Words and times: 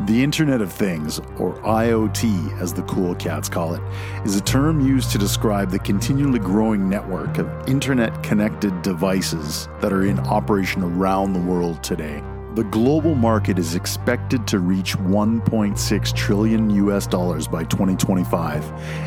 The 0.00 0.24
Internet 0.24 0.60
of 0.60 0.72
Things, 0.72 1.20
or 1.38 1.54
IoT 1.62 2.60
as 2.60 2.74
the 2.74 2.82
cool 2.82 3.14
cats 3.14 3.48
call 3.48 3.74
it, 3.74 3.82
is 4.24 4.36
a 4.36 4.40
term 4.40 4.84
used 4.84 5.12
to 5.12 5.18
describe 5.18 5.70
the 5.70 5.78
continually 5.78 6.40
growing 6.40 6.88
network 6.90 7.38
of 7.38 7.48
internet 7.68 8.20
connected 8.24 8.82
devices 8.82 9.68
that 9.80 9.92
are 9.92 10.04
in 10.04 10.18
operation 10.18 10.82
around 10.82 11.32
the 11.32 11.40
world 11.40 11.80
today. 11.84 12.20
The 12.54 12.64
global 12.64 13.14
market 13.14 13.56
is 13.56 13.76
expected 13.76 14.48
to 14.48 14.58
reach 14.58 14.98
1.6 14.98 16.14
trillion 16.16 16.70
US 16.70 17.06
dollars 17.06 17.46
by 17.46 17.62
2025, 17.62 18.64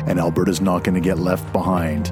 and 0.08 0.18
Alberta's 0.18 0.62
not 0.62 0.84
going 0.84 0.94
to 0.94 1.06
get 1.06 1.18
left 1.18 1.52
behind. 1.52 2.10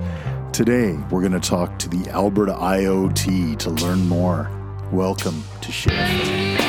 Today, 0.53 0.93
we're 1.11 1.23
going 1.23 1.33
to 1.33 1.41
talk 1.41 1.79
to 1.79 1.89
the 1.89 2.11
Alberta 2.11 2.53
IoT 2.53 3.59
to 3.59 3.71
learn 3.71 4.07
more. 4.07 4.51
Welcome 4.93 5.43
to 5.63 5.73
Shift. 5.73 6.66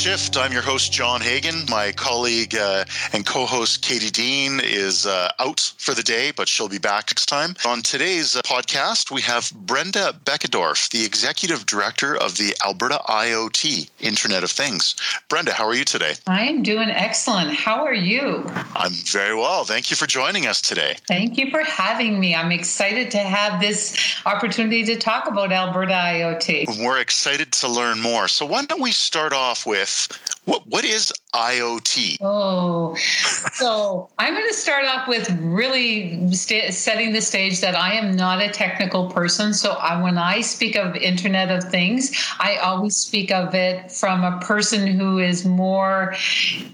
Shift. 0.00 0.38
I'm 0.38 0.50
your 0.50 0.62
host, 0.62 0.94
John 0.94 1.20
Hagan. 1.20 1.66
My 1.68 1.92
colleague 1.92 2.56
uh, 2.56 2.86
and 3.12 3.26
co 3.26 3.44
host, 3.44 3.82
Katie 3.82 4.08
Dean, 4.08 4.58
is 4.58 5.04
uh, 5.04 5.30
out 5.38 5.74
for 5.76 5.92
the 5.92 6.02
day, 6.02 6.32
but 6.34 6.48
she'll 6.48 6.70
be 6.70 6.78
back 6.78 7.10
next 7.10 7.26
time. 7.26 7.54
On 7.66 7.82
today's 7.82 8.34
uh, 8.34 8.40
podcast, 8.40 9.10
we 9.10 9.20
have 9.20 9.52
Brenda 9.54 10.18
Beckedorf, 10.24 10.88
the 10.88 11.04
executive 11.04 11.66
director 11.66 12.16
of 12.16 12.38
the 12.38 12.56
Alberta 12.64 12.98
IoT, 13.10 13.90
Internet 14.00 14.42
of 14.42 14.50
Things. 14.50 14.94
Brenda, 15.28 15.52
how 15.52 15.66
are 15.66 15.74
you 15.74 15.84
today? 15.84 16.14
I'm 16.26 16.62
doing 16.62 16.88
excellent. 16.88 17.50
How 17.50 17.84
are 17.84 17.92
you? 17.92 18.46
I'm 18.74 18.92
very 19.04 19.34
well. 19.34 19.64
Thank 19.64 19.90
you 19.90 19.98
for 19.98 20.06
joining 20.06 20.46
us 20.46 20.62
today. 20.62 20.96
Thank 21.08 21.36
you 21.36 21.50
for 21.50 21.62
having 21.62 22.18
me. 22.18 22.34
I'm 22.34 22.52
excited 22.52 23.10
to 23.10 23.18
have 23.18 23.60
this 23.60 24.16
opportunity 24.24 24.82
to 24.84 24.96
talk 24.96 25.28
about 25.28 25.52
Alberta 25.52 25.92
IoT. 25.92 26.82
We're 26.82 27.00
excited 27.00 27.52
to 27.52 27.68
learn 27.68 28.00
more. 28.00 28.28
So, 28.28 28.46
why 28.46 28.64
don't 28.64 28.80
we 28.80 28.92
start 28.92 29.34
off 29.34 29.66
with 29.66 29.89
if 29.90 30.39
what 30.44 30.66
what 30.66 30.84
is 30.84 31.12
IoT? 31.34 32.16
Oh, 32.20 32.96
so 32.96 34.08
I'm 34.18 34.34
going 34.34 34.48
to 34.48 34.54
start 34.54 34.84
off 34.84 35.06
with 35.06 35.30
really 35.40 36.32
st- 36.32 36.74
setting 36.74 37.12
the 37.12 37.20
stage 37.20 37.60
that 37.60 37.76
I 37.76 37.94
am 37.94 38.16
not 38.16 38.42
a 38.42 38.48
technical 38.50 39.10
person. 39.10 39.54
So 39.54 39.72
I, 39.72 40.02
when 40.02 40.18
I 40.18 40.40
speak 40.40 40.76
of 40.76 40.96
Internet 40.96 41.50
of 41.50 41.70
Things, 41.70 42.12
I 42.40 42.56
always 42.56 42.96
speak 42.96 43.30
of 43.30 43.54
it 43.54 43.92
from 43.92 44.24
a 44.24 44.40
person 44.40 44.86
who 44.88 45.18
is 45.18 45.44
more 45.44 46.16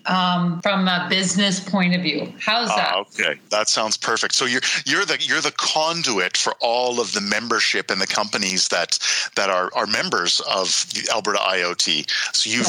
um, 0.06 0.60
from 0.62 0.88
a 0.88 1.06
business 1.10 1.60
point 1.60 1.94
of 1.94 2.02
view. 2.02 2.32
How's 2.40 2.68
that? 2.68 2.94
Uh, 2.94 3.00
okay, 3.00 3.38
that 3.50 3.68
sounds 3.68 3.96
perfect. 3.96 4.34
So 4.34 4.46
you're 4.46 4.62
you're 4.86 5.04
the 5.04 5.18
you're 5.20 5.42
the 5.42 5.52
conduit 5.52 6.36
for 6.36 6.54
all 6.60 7.00
of 7.00 7.12
the 7.12 7.20
membership 7.20 7.90
and 7.90 8.00
the 8.00 8.06
companies 8.06 8.68
that 8.68 8.98
that 9.34 9.50
are 9.50 9.70
are 9.74 9.86
members 9.86 10.40
of 10.48 10.86
Alberta 11.12 11.38
IoT. 11.38 12.08
So 12.34 12.48
you 12.48 12.62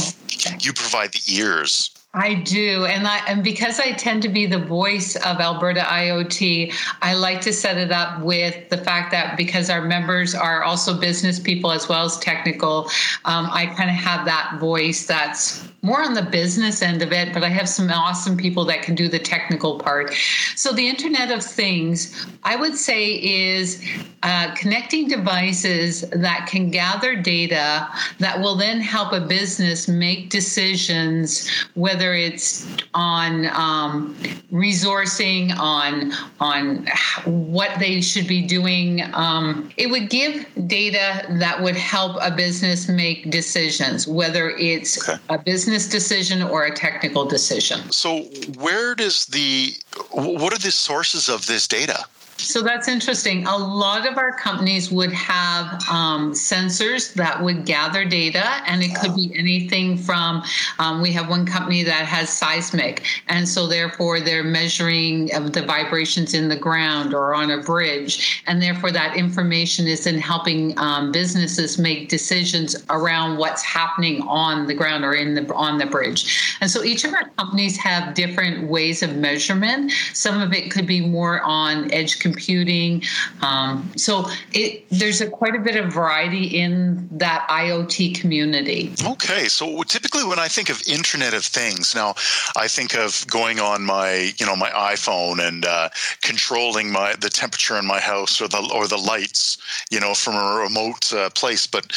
you 0.59 0.73
provide 0.87 1.11
the 1.11 1.21
ears. 1.27 1.91
I 2.13 2.35
do, 2.35 2.85
and 2.85 3.05
I 3.05 3.17
and 3.27 3.43
because 3.43 3.79
I 3.79 3.91
tend 3.91 4.23
to 4.23 4.29
be 4.29 4.45
the 4.45 4.57
voice 4.57 5.15
of 5.17 5.39
Alberta 5.39 5.81
IoT, 5.81 6.73
I 7.01 7.13
like 7.13 7.41
to 7.41 7.53
set 7.53 7.77
it 7.77 7.91
up 7.91 8.21
with 8.21 8.69
the 8.69 8.77
fact 8.77 9.11
that 9.11 9.37
because 9.37 9.69
our 9.69 9.81
members 9.81 10.33
are 10.33 10.63
also 10.63 10.97
business 10.99 11.39
people 11.39 11.71
as 11.71 11.87
well 11.87 12.05
as 12.05 12.17
technical, 12.17 12.85
um, 13.25 13.49
I 13.51 13.67
kind 13.77 13.89
of 13.89 13.97
have 13.97 14.25
that 14.25 14.57
voice 14.59 15.05
that's 15.05 15.67
more 15.81 16.01
on 16.01 16.13
the 16.13 16.23
business 16.23 16.81
end 16.81 17.01
of 17.01 17.11
it, 17.11 17.33
but 17.33 17.43
I 17.43 17.49
have 17.49 17.69
some 17.69 17.89
awesome 17.89 18.35
people 18.35 18.65
that 18.65 18.81
can 18.81 18.95
do 18.95 19.07
the 19.07 19.19
technical 19.19 19.79
part. 19.79 20.13
So 20.55 20.73
the 20.73 20.87
Internet 20.87 21.31
of 21.31 21.43
Things, 21.43 22.25
I 22.43 22.55
would 22.55 22.75
say, 22.75 23.13
is 23.13 23.83
uh, 24.23 24.53
connecting 24.55 25.07
devices 25.07 26.01
that 26.11 26.47
can 26.49 26.71
gather 26.71 27.15
data 27.15 27.87
that 28.19 28.39
will 28.39 28.55
then 28.55 28.81
help 28.81 29.13
a 29.13 29.21
business 29.21 29.87
make 29.87 30.29
decisions 30.29 31.49
whether 31.75 32.13
it's 32.13 32.67
on 32.93 33.45
um, 33.47 34.15
resourcing, 34.51 35.55
on 35.57 36.11
on 36.39 36.87
what 37.25 37.77
they 37.79 38.01
should 38.01 38.27
be 38.27 38.41
doing. 38.41 39.03
Um, 39.13 39.69
it 39.77 39.89
would 39.89 40.09
give 40.09 40.45
data 40.67 41.25
that 41.39 41.61
would 41.61 41.75
help 41.75 42.17
a 42.21 42.31
business 42.31 42.89
make 42.89 43.29
decisions, 43.29 44.07
whether 44.07 44.49
it's 44.51 45.07
okay. 45.07 45.21
a 45.29 45.37
business 45.37 45.66
decision 45.67 46.41
or 46.41 46.65
a 46.65 46.73
technical 46.73 47.25
decision. 47.25 47.91
So, 47.91 48.23
where 48.57 48.95
does 48.95 49.25
the 49.25 49.73
what 50.11 50.53
are 50.53 50.59
the 50.59 50.71
sources 50.71 51.29
of 51.29 51.45
this 51.45 51.67
data? 51.67 52.05
So 52.37 52.61
that's 52.61 52.87
interesting. 52.87 53.45
A 53.47 53.57
lot 53.57 54.07
of 54.07 54.17
our 54.17 54.31
companies 54.31 54.91
would 54.91 55.11
have 55.11 55.81
um, 55.89 56.33
sensors 56.33 57.13
that 57.15 57.41
would 57.41 57.65
gather 57.65 58.05
data, 58.05 58.61
and 58.67 58.83
it 58.83 58.95
could 58.95 59.15
be 59.15 59.31
anything 59.35 59.97
from 59.97 60.43
um, 60.77 61.01
we 61.01 61.11
have 61.13 61.29
one 61.29 61.45
company 61.45 61.83
that 61.83 62.05
has 62.05 62.29
seismic, 62.29 63.05
and 63.27 63.47
so 63.47 63.65
therefore 63.65 64.19
they're 64.19 64.43
measuring 64.43 65.27
the 65.27 65.63
vibrations 65.65 66.35
in 66.35 66.47
the 66.47 66.55
ground 66.55 67.13
or 67.13 67.33
on 67.33 67.49
a 67.51 67.61
bridge, 67.61 68.43
and 68.45 68.61
therefore 68.61 68.91
that 68.91 69.17
information 69.17 69.87
is 69.87 70.05
in 70.05 70.19
helping 70.19 70.77
um, 70.77 71.11
businesses 71.11 71.79
make 71.79 72.07
decisions 72.07 72.75
around 72.91 73.37
what's 73.37 73.63
happening 73.63 74.21
on 74.23 74.67
the 74.67 74.73
ground 74.75 75.03
or 75.03 75.15
in 75.15 75.33
the 75.33 75.53
on 75.55 75.79
the 75.79 75.85
bridge. 75.87 76.55
And 76.61 76.69
so 76.69 76.83
each 76.83 77.03
of 77.03 77.13
our 77.13 77.29
companies 77.37 77.77
have 77.77 78.13
different 78.13 78.69
ways 78.69 79.01
of 79.01 79.15
measurement. 79.15 79.91
Some 80.13 80.39
of 80.39 80.53
it 80.53 80.69
could 80.69 80.85
be 80.85 81.01
more 81.01 81.41
on 81.41 81.91
edge 81.91 82.19
computing. 82.27 83.03
Um, 83.41 83.91
so 83.95 84.29
it, 84.53 84.85
there's 84.89 85.21
a, 85.21 85.29
quite 85.29 85.55
a 85.55 85.59
bit 85.59 85.75
of 85.75 85.93
variety 85.93 86.45
in 86.45 87.07
that 87.17 87.47
IoT 87.49 88.19
community. 88.19 88.93
Okay, 89.05 89.47
so 89.47 89.83
typically 89.83 90.25
when 90.25 90.39
I 90.39 90.47
think 90.47 90.69
of 90.69 90.81
Internet 90.87 91.33
of 91.33 91.45
Things, 91.45 91.95
now 91.95 92.15
I 92.55 92.67
think 92.67 92.95
of 92.95 93.25
going 93.27 93.59
on 93.59 93.83
my 93.83 94.33
you 94.37 94.45
know 94.45 94.55
my 94.55 94.69
iPhone 94.71 95.45
and 95.47 95.65
uh, 95.65 95.89
controlling 96.21 96.91
my 96.91 97.15
the 97.15 97.29
temperature 97.29 97.77
in 97.77 97.85
my 97.85 97.99
house 97.99 98.41
or 98.41 98.47
the 98.47 98.61
or 98.73 98.87
the 98.87 98.97
lights 98.97 99.57
you 99.89 99.99
know 99.99 100.13
from 100.13 100.35
a 100.35 100.59
remote 100.63 101.13
uh, 101.13 101.29
place. 101.31 101.67
But 101.67 101.91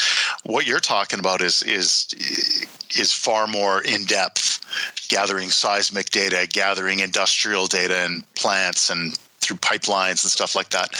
what 0.45 0.67
you're 0.67 0.81
talking 0.81 1.19
about 1.19 1.41
is 1.41 1.63
is 1.63 2.09
is 2.97 3.13
far 3.13 3.47
more 3.47 3.83
in 3.83 4.05
depth, 4.05 4.61
gathering 5.09 5.51
seismic 5.51 6.11
data, 6.11 6.47
gathering 6.51 7.01
industrial 7.01 7.67
data 7.67 7.99
and 7.99 8.23
plants 8.35 8.91
and 8.91 9.19
through 9.41 9.57
pipelines 9.57 10.23
and 10.25 10.31
stuff 10.31 10.55
like 10.55 10.71
that. 10.71 10.91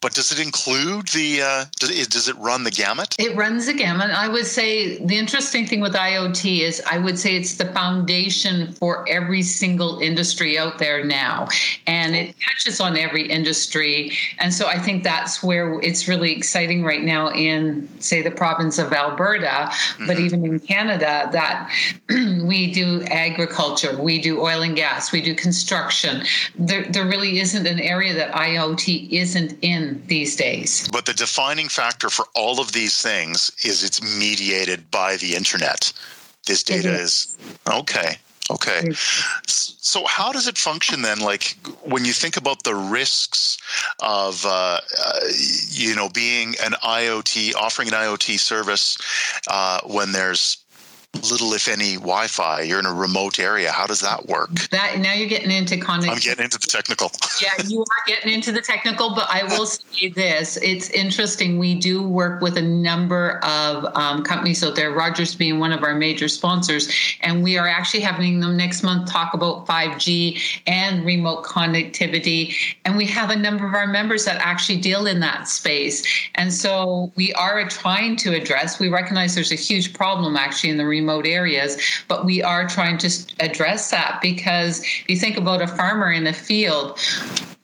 But 0.00 0.14
does 0.14 0.32
it 0.32 0.40
include 0.40 1.08
the? 1.08 1.42
Uh, 1.42 1.64
does, 1.78 1.90
it, 1.90 2.08
does 2.08 2.26
it 2.26 2.36
run 2.38 2.64
the 2.64 2.70
gamut? 2.70 3.14
It 3.18 3.36
runs 3.36 3.66
the 3.66 3.74
gamut. 3.74 4.10
I 4.10 4.28
would 4.28 4.46
say 4.46 4.96
the 5.04 5.18
interesting 5.18 5.66
thing 5.66 5.82
with 5.82 5.92
IoT 5.92 6.60
is 6.60 6.82
I 6.90 6.96
would 6.96 7.18
say 7.18 7.36
it's 7.36 7.56
the 7.56 7.66
foundation 7.66 8.72
for 8.72 9.06
every 9.10 9.42
single 9.42 9.98
industry 10.00 10.58
out 10.58 10.78
there 10.78 11.04
now, 11.04 11.48
and 11.86 12.16
it 12.16 12.34
touches 12.48 12.80
on 12.80 12.96
every 12.96 13.28
industry. 13.28 14.12
And 14.38 14.54
so 14.54 14.66
I 14.66 14.78
think 14.78 15.04
that's 15.04 15.42
where 15.42 15.78
it's 15.80 16.08
really 16.08 16.32
exciting 16.32 16.82
right 16.82 17.02
now 17.02 17.30
in 17.32 17.86
say 18.00 18.22
the 18.22 18.30
province 18.30 18.78
of 18.78 18.94
Alberta, 18.94 19.46
mm-hmm. 19.46 20.06
but 20.06 20.18
even 20.18 20.46
in 20.46 20.60
Canada 20.60 21.28
that 21.32 21.70
we 22.08 22.72
do 22.72 23.02
agriculture, 23.08 24.00
we 24.00 24.18
do 24.18 24.40
oil 24.40 24.62
and 24.62 24.76
gas, 24.76 25.12
we 25.12 25.20
do 25.20 25.34
construction. 25.34 26.24
There, 26.58 26.84
there 26.84 27.04
really 27.04 27.38
isn't 27.40 27.66
an 27.66 27.80
area 27.80 28.14
that 28.14 28.32
IoT 28.32 29.10
isn't 29.10 29.58
in 29.60 29.89
these 30.06 30.36
days. 30.36 30.88
But 30.88 31.06
the 31.06 31.14
defining 31.14 31.68
factor 31.68 32.10
for 32.10 32.26
all 32.34 32.60
of 32.60 32.72
these 32.72 33.00
things 33.00 33.50
is 33.64 33.84
it's 33.84 34.02
mediated 34.18 34.90
by 34.90 35.16
the 35.16 35.34
internet. 35.34 35.92
This 36.46 36.62
data 36.62 36.92
is 36.92 37.36
okay. 37.68 38.16
Okay. 38.50 38.90
So, 39.46 40.04
how 40.06 40.32
does 40.32 40.48
it 40.48 40.58
function 40.58 41.02
then? 41.02 41.20
Like, 41.20 41.56
when 41.84 42.04
you 42.04 42.12
think 42.12 42.36
about 42.36 42.64
the 42.64 42.74
risks 42.74 43.58
of, 44.00 44.44
uh, 44.44 44.80
uh, 45.04 45.20
you 45.68 45.94
know, 45.94 46.08
being 46.08 46.56
an 46.62 46.72
IoT, 46.82 47.54
offering 47.54 47.88
an 47.88 47.94
IoT 47.94 48.38
service 48.40 48.98
uh, 49.48 49.80
when 49.84 50.12
there's 50.12 50.59
little, 51.30 51.52
if 51.52 51.68
any, 51.68 51.94
Wi-Fi. 51.94 52.62
You're 52.62 52.78
in 52.78 52.86
a 52.86 52.94
remote 52.94 53.38
area. 53.38 53.70
How 53.70 53.86
does 53.86 54.00
that 54.00 54.26
work? 54.26 54.50
That 54.70 54.98
now 54.98 55.12
you're 55.12 55.28
getting 55.28 55.50
into 55.50 55.76
connectivity. 55.76 56.10
I'm 56.10 56.18
getting 56.18 56.44
into 56.44 56.58
the 56.58 56.66
technical. 56.66 57.10
yeah, 57.42 57.64
you 57.66 57.80
are 57.80 58.04
getting 58.06 58.32
into 58.32 58.52
the 58.52 58.60
technical, 58.60 59.14
but 59.14 59.26
I 59.28 59.44
will 59.44 59.66
say 59.66 60.08
this: 60.08 60.56
it's 60.62 60.88
interesting. 60.90 61.58
We 61.58 61.74
do 61.74 62.06
work 62.06 62.40
with 62.40 62.56
a 62.56 62.62
number 62.62 63.40
of 63.44 63.84
um, 63.96 64.22
companies 64.22 64.62
out 64.62 64.76
there. 64.76 64.92
Rogers 64.92 65.34
being 65.34 65.58
one 65.58 65.72
of 65.72 65.82
our 65.82 65.94
major 65.94 66.28
sponsors, 66.28 66.92
and 67.22 67.42
we 67.42 67.58
are 67.58 67.68
actually 67.68 68.00
having 68.00 68.40
them 68.40 68.56
next 68.56 68.82
month 68.82 69.10
talk 69.10 69.34
about 69.34 69.66
5G 69.66 70.62
and 70.66 71.04
remote 71.04 71.44
connectivity. 71.44 72.54
And 72.84 72.96
we 72.96 73.06
have 73.06 73.30
a 73.30 73.36
number 73.36 73.66
of 73.66 73.74
our 73.74 73.86
members 73.86 74.24
that 74.24 74.40
actually 74.40 74.80
deal 74.80 75.06
in 75.06 75.20
that 75.20 75.48
space, 75.48 76.06
and 76.36 76.52
so 76.52 77.12
we 77.16 77.32
are 77.34 77.68
trying 77.68 78.16
to 78.16 78.34
address. 78.34 78.78
We 78.78 78.88
recognize 78.88 79.34
there's 79.34 79.52
a 79.52 79.56
huge 79.56 79.92
problem 79.92 80.36
actually 80.36 80.70
in 80.70 80.76
the 80.76 80.86
remote 80.86 80.99
areas. 81.26 81.80
But 82.08 82.24
we 82.24 82.42
are 82.42 82.68
trying 82.68 82.98
to 82.98 83.10
address 83.40 83.90
that 83.90 84.20
because 84.20 84.82
if 84.82 85.08
you 85.08 85.16
think 85.16 85.36
about 85.36 85.62
a 85.62 85.66
farmer 85.66 86.10
in 86.10 86.26
a 86.26 86.32
field, 86.32 86.98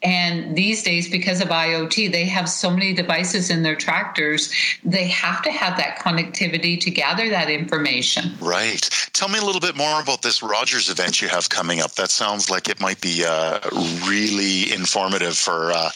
and 0.03 0.55
these 0.55 0.83
days, 0.83 1.11
because 1.11 1.41
of 1.41 1.49
IoT, 1.49 2.13
they 2.13 2.27
have 2.27 2.49
so 2.49 2.71
many 2.71 2.93
devices 2.93 3.51
in 3.51 3.63
their 3.63 3.77
tractors, 3.77 4.53
they 4.85 5.07
have 5.09 5.43
to 5.43 5.51
have 5.51 5.77
that 5.79 5.99
connectivity 5.99 6.79
to 6.81 6.91
gather 6.91 7.29
that 7.31 7.49
information. 7.51 8.33
Right. 8.41 8.89
Tell 9.15 9.29
me 9.29 9.39
a 9.39 9.43
little 9.43 9.61
bit 9.61 9.75
more 9.75 10.01
about 10.01 10.23
this 10.23 10.43
Rogers 10.43 10.91
event 10.91 11.23
you 11.23 11.29
have 11.29 11.49
coming 11.49 11.81
up. 11.81 11.95
That 11.95 12.11
sounds 12.11 12.51
like 12.51 12.69
it 12.69 12.81
might 12.81 13.01
be 13.01 13.25
uh, 13.27 13.61
really 14.07 14.73
informative 14.73 15.37
for 15.37 15.73
uh, 15.73 15.91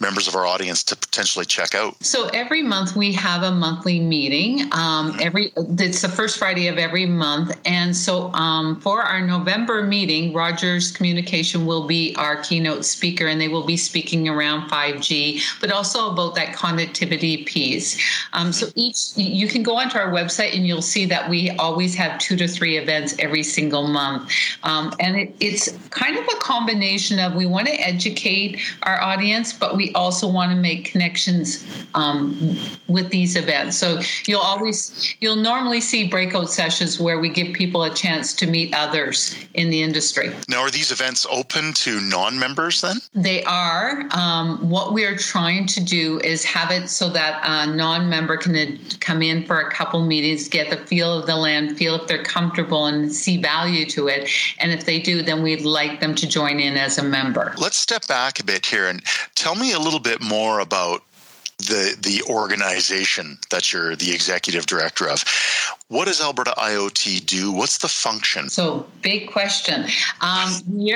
members 0.00 0.26
of 0.26 0.34
our 0.34 0.46
audience 0.46 0.82
to 0.84 0.96
potentially 0.96 1.44
check 1.44 1.74
out. 1.74 2.02
So 2.04 2.26
every 2.28 2.62
month 2.62 2.96
we 2.96 3.12
have 3.12 3.42
a 3.42 3.52
monthly 3.52 4.00
meeting. 4.00 4.62
Um, 4.72 5.12
mm-hmm. 5.12 5.20
every 5.20 5.52
it's 5.56 6.02
the 6.02 6.08
first 6.08 6.38
Friday 6.38 6.66
of 6.68 6.78
every 6.78 7.06
month, 7.06 7.56
and 7.64 7.96
so 7.96 8.32
um, 8.32 8.80
for 8.80 9.02
our 9.02 9.20
November 9.20 9.82
meeting, 9.82 10.32
Rogers 10.32 10.90
Communication 10.90 11.66
will 11.66 11.86
be 11.86 12.14
our 12.16 12.36
keynote 12.42 12.84
speaker, 12.84 13.26
and 13.26 13.40
they 13.44 13.48
will 13.48 13.66
be 13.66 13.76
speaking 13.76 14.26
around 14.26 14.70
5G, 14.70 15.60
but 15.60 15.70
also 15.70 16.10
about 16.10 16.34
that 16.34 16.56
connectivity 16.56 17.44
piece. 17.44 18.00
Um, 18.32 18.54
so 18.54 18.68
each, 18.74 19.14
you 19.16 19.48
can 19.48 19.62
go 19.62 19.76
onto 19.76 19.98
our 19.98 20.10
website 20.10 20.56
and 20.56 20.66
you'll 20.66 20.80
see 20.80 21.04
that 21.04 21.28
we 21.28 21.50
always 21.58 21.94
have 21.94 22.18
two 22.18 22.36
to 22.38 22.48
three 22.48 22.78
events 22.78 23.14
every 23.18 23.42
single 23.42 23.86
month. 23.86 24.32
Um, 24.62 24.94
and 24.98 25.14
it, 25.16 25.36
it's 25.40 25.76
kind 25.90 26.16
of 26.16 26.24
a 26.24 26.38
combination 26.38 27.18
of 27.18 27.34
we 27.34 27.44
want 27.44 27.66
to 27.66 27.74
educate 27.74 28.62
our 28.84 28.98
audience, 28.98 29.52
but 29.52 29.76
we 29.76 29.92
also 29.92 30.26
want 30.26 30.50
to 30.50 30.56
make 30.56 30.86
connections 30.86 31.66
um, 31.92 32.56
with 32.88 33.10
these 33.10 33.36
events. 33.36 33.76
So 33.76 34.00
you'll 34.26 34.40
always, 34.40 35.14
you'll 35.20 35.36
normally 35.36 35.82
see 35.82 36.08
breakout 36.08 36.50
sessions 36.50 36.98
where 36.98 37.18
we 37.18 37.28
give 37.28 37.52
people 37.52 37.82
a 37.84 37.94
chance 37.94 38.32
to 38.36 38.46
meet 38.46 38.74
others 38.74 39.36
in 39.52 39.68
the 39.68 39.82
industry. 39.82 40.32
Now, 40.48 40.62
are 40.62 40.70
these 40.70 40.90
events 40.90 41.26
open 41.30 41.74
to 41.74 42.00
non 42.00 42.38
members 42.38 42.80
then? 42.80 42.96
They 43.12 43.33
are. 43.42 44.06
Um, 44.12 44.58
what 44.70 44.92
we're 44.92 45.16
trying 45.16 45.66
to 45.66 45.82
do 45.82 46.20
is 46.20 46.44
have 46.44 46.70
it 46.70 46.88
so 46.88 47.08
that 47.10 47.40
a 47.44 47.74
non-member 47.74 48.36
can 48.36 48.78
come 49.00 49.22
in 49.22 49.44
for 49.44 49.60
a 49.60 49.70
couple 49.70 50.04
meetings, 50.04 50.48
get 50.48 50.70
the 50.70 50.76
feel 50.86 51.18
of 51.18 51.26
the 51.26 51.36
land, 51.36 51.76
feel 51.76 51.96
if 51.96 52.06
they're 52.06 52.22
comfortable 52.22 52.86
and 52.86 53.12
see 53.12 53.40
value 53.40 53.84
to 53.86 54.08
it. 54.08 54.30
And 54.60 54.70
if 54.70 54.84
they 54.84 55.00
do, 55.00 55.22
then 55.22 55.42
we'd 55.42 55.62
like 55.62 56.00
them 56.00 56.14
to 56.14 56.28
join 56.28 56.60
in 56.60 56.76
as 56.76 56.98
a 56.98 57.02
member. 57.02 57.54
Let's 57.58 57.76
step 57.76 58.06
back 58.06 58.38
a 58.38 58.44
bit 58.44 58.66
here 58.66 58.86
and 58.86 59.02
tell 59.34 59.56
me 59.56 59.72
a 59.72 59.78
little 59.78 60.00
bit 60.00 60.20
more 60.20 60.60
about 60.60 61.02
the 61.58 61.96
the 62.00 62.22
organization 62.32 63.38
that 63.50 63.72
you're 63.72 63.96
the 63.96 64.12
executive 64.12 64.66
director 64.66 65.08
of. 65.08 65.24
What 65.88 66.06
does 66.06 66.20
Alberta 66.20 66.54
IoT 66.56 67.26
do? 67.26 67.52
What's 67.52 67.78
the 67.78 67.88
function? 67.88 68.48
So, 68.48 68.86
big 69.02 69.30
question. 69.30 69.86
Um, 70.20 70.52
we 70.66 70.92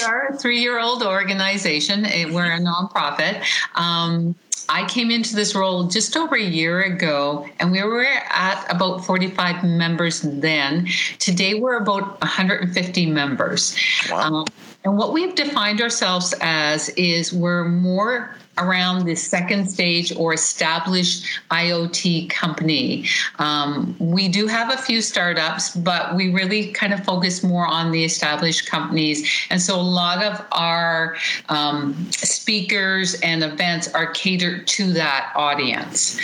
are 0.00 0.28
a 0.30 0.36
three 0.38 0.60
year 0.60 0.78
old 0.78 1.02
organization. 1.02 2.02
We're 2.32 2.52
a 2.52 2.60
nonprofit. 2.60 3.42
Um, 3.74 4.34
I 4.68 4.86
came 4.86 5.10
into 5.10 5.34
this 5.34 5.54
role 5.54 5.84
just 5.84 6.16
over 6.16 6.36
a 6.36 6.42
year 6.42 6.82
ago, 6.82 7.46
and 7.58 7.72
we 7.72 7.82
were 7.82 8.04
at 8.04 8.64
about 8.70 9.04
45 9.04 9.64
members 9.64 10.20
then. 10.22 10.88
Today, 11.18 11.54
we're 11.54 11.78
about 11.78 12.20
150 12.20 13.06
members. 13.06 13.76
Wow. 14.10 14.20
Um, 14.20 14.46
and 14.84 14.98
what 14.98 15.12
we've 15.12 15.34
defined 15.34 15.80
ourselves 15.80 16.34
as 16.40 16.88
is 16.90 17.32
we're 17.32 17.64
more 17.64 18.34
around 18.58 19.06
the 19.06 19.14
second 19.14 19.70
stage 19.70 20.14
or 20.14 20.34
established 20.34 21.24
IoT 21.50 22.28
company. 22.28 23.06
Um, 23.38 23.96
we 23.98 24.28
do 24.28 24.46
have 24.46 24.72
a 24.72 24.76
few 24.76 25.00
startups, 25.00 25.74
but 25.74 26.14
we 26.14 26.32
really 26.32 26.72
kind 26.72 26.92
of 26.92 27.02
focus 27.04 27.42
more 27.42 27.66
on 27.66 27.92
the 27.92 28.04
established 28.04 28.66
companies. 28.66 29.46
And 29.50 29.60
so 29.60 29.80
a 29.80 29.80
lot 29.80 30.22
of 30.22 30.44
our 30.52 31.16
um, 31.48 31.94
speakers 32.10 33.14
and 33.22 33.42
events 33.42 33.88
are 33.94 34.08
catered 34.12 34.66
to 34.68 34.92
that 34.92 35.32
audience. 35.34 36.20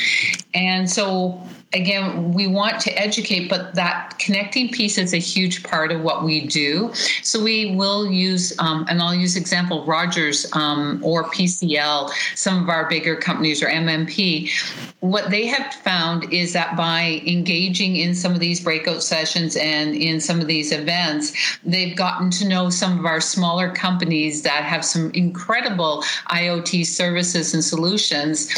And 0.53 0.91
so 0.91 1.41
again, 1.73 2.33
we 2.33 2.47
want 2.47 2.81
to 2.81 2.99
educate, 2.99 3.49
but 3.49 3.75
that 3.75 4.19
connecting 4.19 4.71
piece 4.71 4.97
is 4.97 5.13
a 5.13 5.19
huge 5.19 5.63
part 5.63 5.93
of 5.93 6.01
what 6.01 6.25
we 6.25 6.47
do. 6.47 6.91
So 7.23 7.43
we 7.43 7.75
will 7.75 8.11
use, 8.11 8.59
um, 8.59 8.87
and 8.89 9.03
I'll 9.03 9.15
use 9.15 9.37
example 9.37 9.85
Rogers 9.85 10.47
um, 10.55 11.01
or 11.05 11.25
PCL, 11.25 12.11
some 12.35 12.63
of 12.63 12.69
our 12.71 12.89
bigger 12.89 13.17
companies 13.17 13.63
or 13.63 13.67
MNP. 13.67 14.51
What 15.01 15.31
they 15.31 15.47
have 15.47 15.75
found 15.75 16.33
is 16.33 16.55
that 16.55 16.77
by 16.77 17.23
engaging 17.27 17.97
in 17.97 18.15
some 18.15 18.33
of 18.33 18.41
these 18.41 18.61
breakout 18.61 19.03
sessions 19.03 19.57
and 19.57 19.95
in 19.95 20.21
some 20.21 20.41
of 20.41 20.47
these 20.47 20.73
events, 20.73 21.59
they've 21.65 21.97
gotten 21.97 22.31
to 22.31 22.49
know 22.49 22.71
some 22.71 22.99
of 22.99 23.05
our 23.05 23.21
smaller 23.21 23.71
companies 23.71 24.43
that 24.43 24.65
have 24.65 24.85
some 24.85 25.11
incredible 25.13 26.03
IoT 26.31 26.87
services 26.87 27.53
and 27.53 27.63
solutions. 27.63 28.49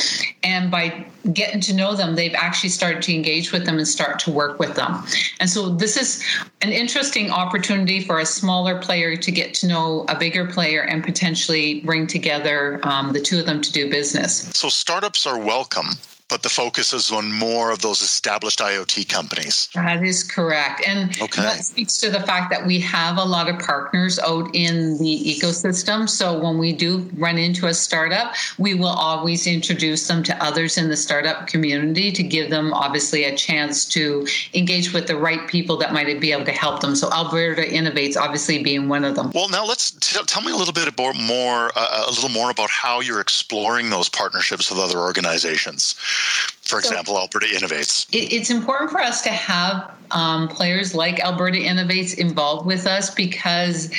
And 0.45 0.71
by 0.71 1.07
getting 1.33 1.61
to 1.61 1.75
know 1.75 1.95
them, 1.95 2.17
they've 2.17 2.35
actually 2.35 2.71
started 2.71 3.03
to 3.03 3.15
engage 3.15 3.53
with 3.53 3.65
them 3.65 3.79
and 3.79 3.87
start 3.87 4.19
to 4.21 4.31
work 4.31 4.59
with 4.59 4.75
them. 4.75 5.05
And 5.39 5.49
so 5.49 5.69
this 5.69 5.97
is 5.97 6.25
an 6.61 6.71
interesting 6.71 7.31
opportunity 7.31 8.03
for 8.03 8.21
a 8.21 8.27
smaller 8.27 8.81
player 8.81 9.17
to 9.17 9.31
get 9.33 9.55
to 9.55 9.67
know 9.67 10.05
a 10.09 10.19
bigger 10.19 10.47
player 10.47 10.83
and 10.83 11.05
potentially 11.05 11.81
bring 11.81 12.07
together 12.07 12.81
um, 12.83 13.13
the 13.13 13.21
two 13.21 13.39
of 13.39 13.47
them 13.47 13.61
to 13.61 13.73
do 13.73 13.91
business. 13.91 14.51
So 14.55 14.69
startups 14.69 15.27
are 15.27 15.39
welcome 15.39 15.91
but 16.31 16.43
the 16.43 16.49
focus 16.49 16.93
is 16.93 17.11
on 17.11 17.33
more 17.33 17.73
of 17.73 17.83
those 17.83 18.01
established 18.03 18.61
IoT 18.61 19.09
companies. 19.09 19.69
That 19.75 20.05
is 20.05 20.23
correct. 20.23 20.83
And 20.87 21.11
okay. 21.21 21.43
that 21.43 21.65
speaks 21.65 21.99
to 21.99 22.11
the 22.11 22.21
fact 22.21 22.51
that 22.51 22.65
we 22.65 22.79
have 22.81 23.19
a 23.19 23.25
lot 23.25 23.49
of 23.49 23.59
partners 23.59 24.19
out 24.21 24.49
in 24.55 24.97
the 24.99 25.25
ecosystem. 25.25 26.09
So 26.09 26.39
when 26.39 26.59
we 26.59 26.73
do 26.73 27.09
run 27.17 27.37
into 27.37 27.67
a 27.67 27.75
startup, 27.75 28.35
we 28.59 28.75
will 28.75 28.87
always 28.87 29.47
introduce 29.47 30.07
them 30.07 30.23
to 30.23 30.43
others 30.43 30.79
in 30.79 30.89
the 30.89 30.97
startup 30.97 31.49
community 31.49 32.13
to 32.13 32.23
give 32.23 32.49
them 32.51 32.73
obviously 32.73 33.25
a 33.25 33.37
chance 33.37 33.85
to 33.87 34.27
engage 34.55 34.93
with 34.93 35.09
the 35.09 35.17
right 35.17 35.49
people 35.49 35.77
that 35.79 35.93
might 35.93 36.21
be 36.21 36.33
able 36.33 36.45
to 36.45 36.53
help 36.53 36.81
them. 36.81 36.95
So 36.95 37.11
Alberta 37.11 37.63
Innovates 37.63 38.17
obviously 38.17 38.63
being 38.63 38.89
one 38.89 39.05
of 39.05 39.17
them. 39.17 39.33
Well, 39.35 39.49
now 39.49 39.67
let's 39.67 39.91
t- 39.91 40.21
tell 40.27 40.43
me 40.43 40.53
a 40.53 40.57
little 40.57 40.73
bit 40.73 40.87
about 40.87 41.17
more, 41.17 41.73
uh, 41.75 42.05
a 42.07 42.11
little 42.11 42.29
more 42.29 42.51
about 42.51 42.71
how 42.71 43.01
you're 43.01 43.21
exploring 43.21 43.91
those 43.91 44.09
partnerships 44.09 44.71
with 44.71 44.79
other 44.79 44.99
organizations 44.99 45.97
for 46.71 46.79
example, 46.79 47.15
so 47.15 47.21
Alberta 47.21 47.47
Innovates? 47.47 48.07
It's 48.13 48.51
important 48.51 48.91
for 48.91 49.01
us 49.01 49.23
to 49.23 49.31
have 49.31 49.93
um, 50.13 50.49
players 50.49 50.95
like 50.95 51.21
Alberta 51.21 51.59
Innovates 51.59 52.17
involved 52.17 52.67
with 52.67 52.87
us 52.87 53.13
because 53.15 53.93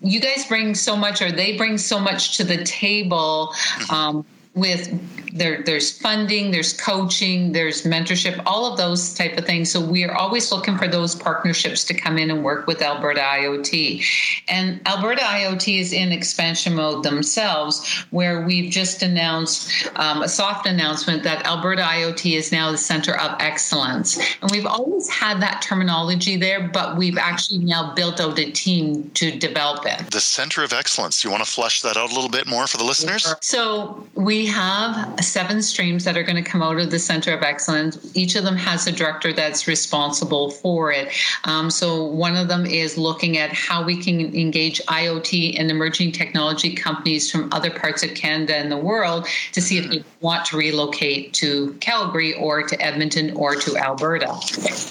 you 0.00 0.20
guys 0.20 0.44
bring 0.46 0.74
so 0.74 0.96
much, 0.96 1.20
or 1.20 1.32
they 1.32 1.56
bring 1.56 1.78
so 1.78 1.98
much 1.98 2.36
to 2.36 2.44
the 2.44 2.62
table. 2.64 3.52
Mm-hmm. 3.52 3.94
Um, 3.94 4.26
with 4.54 4.88
there 5.32 5.62
there's 5.62 5.96
funding 5.98 6.50
there's 6.50 6.72
coaching 6.72 7.52
there's 7.52 7.82
mentorship 7.82 8.40
all 8.46 8.70
of 8.70 8.76
those 8.76 9.14
type 9.14 9.36
of 9.38 9.44
things. 9.44 9.70
So 9.70 9.80
we 9.80 10.04
are 10.04 10.14
always 10.14 10.50
looking 10.52 10.76
for 10.76 10.88
those 10.88 11.14
partnerships 11.14 11.84
to 11.84 11.94
come 11.94 12.18
in 12.18 12.30
and 12.30 12.44
work 12.44 12.66
with 12.66 12.82
alberta 12.82 13.20
iot. 13.20 14.04
And 14.48 14.80
alberta 14.86 15.22
iot 15.22 15.80
is 15.80 15.92
in 15.92 16.12
expansion 16.12 16.74
mode 16.74 17.02
themselves 17.02 18.04
where 18.10 18.44
we've 18.44 18.70
just 18.70 19.02
announced 19.02 19.88
um, 19.96 20.22
a 20.22 20.28
soft 20.28 20.66
announcement 20.66 21.22
that 21.24 21.44
alberta 21.46 21.82
iot 21.82 22.36
is 22.36 22.52
now 22.52 22.70
the 22.70 22.78
center 22.78 23.18
of 23.18 23.36
excellence. 23.40 24.18
And 24.42 24.50
we've 24.50 24.66
always 24.66 25.08
had 25.08 25.40
that 25.40 25.62
terminology 25.62 26.36
there 26.36 26.68
but 26.68 26.96
we've 26.96 27.18
actually 27.18 27.64
now 27.64 27.94
built 27.94 28.20
out 28.20 28.38
a 28.38 28.50
team 28.50 29.10
to 29.14 29.30
develop 29.38 29.84
it. 29.86 30.10
The 30.10 30.20
center 30.20 30.62
of 30.62 30.72
excellence. 30.72 31.24
You 31.24 31.30
want 31.30 31.44
to 31.44 31.50
flesh 31.50 31.82
that 31.82 31.96
out 31.96 32.10
a 32.10 32.14
little 32.14 32.30
bit 32.30 32.46
more 32.46 32.66
for 32.66 32.76
the 32.76 32.84
listeners? 32.84 33.34
So 33.40 34.06
we 34.14 34.46
have 34.46 35.15
seven 35.22 35.62
streams 35.62 36.04
that 36.04 36.16
are 36.16 36.22
going 36.22 36.42
to 36.42 36.48
come 36.48 36.62
out 36.62 36.78
of 36.78 36.90
the 36.90 36.98
Center 36.98 37.32
of 37.32 37.42
Excellence. 37.42 37.98
Each 38.16 38.34
of 38.36 38.44
them 38.44 38.56
has 38.56 38.86
a 38.86 38.92
director 38.92 39.32
that's 39.32 39.66
responsible 39.66 40.50
for 40.50 40.92
it. 40.92 41.12
Um, 41.44 41.70
so 41.70 42.04
one 42.04 42.36
of 42.36 42.48
them 42.48 42.66
is 42.66 42.96
looking 42.98 43.38
at 43.38 43.52
how 43.52 43.84
we 43.84 44.02
can 44.02 44.20
engage 44.34 44.80
IoT 44.86 45.58
and 45.58 45.70
emerging 45.70 46.12
technology 46.12 46.74
companies 46.74 47.30
from 47.30 47.48
other 47.52 47.70
parts 47.70 48.02
of 48.02 48.14
Canada 48.14 48.56
and 48.56 48.70
the 48.70 48.76
world 48.76 49.26
to 49.52 49.60
see 49.60 49.78
if 49.78 49.90
they 49.90 50.04
want 50.20 50.44
to 50.46 50.56
relocate 50.56 51.32
to 51.34 51.72
Calgary 51.80 52.34
or 52.34 52.62
to 52.62 52.80
Edmonton 52.80 53.36
or 53.36 53.54
to 53.54 53.76
Alberta. 53.76 54.26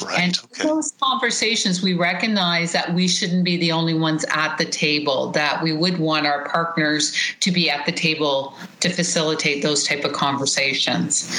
Right. 0.06 0.20
And 0.20 0.38
okay. 0.38 0.68
those 0.68 0.94
conversations, 1.02 1.82
we 1.82 1.94
recognize 1.94 2.72
that 2.72 2.94
we 2.94 3.08
shouldn't 3.08 3.44
be 3.44 3.58
the 3.58 3.72
only 3.72 3.94
ones 3.94 4.26
at 4.30 4.58
the 4.58 4.66
table, 4.66 5.32
that 5.32 5.62
we 5.62 5.74
would 5.74 5.98
want 5.98 6.26
our 6.26 6.48
partners 6.50 7.14
to 7.42 7.52
be 7.52 7.70
at 7.70 7.86
the 7.86 7.92
table 7.92 8.56
to 8.80 8.90
facilitate 8.90 9.26
facilitate 9.26 9.64
those 9.64 9.84
type 9.84 10.04
of 10.04 10.14
conversations. 10.16 11.30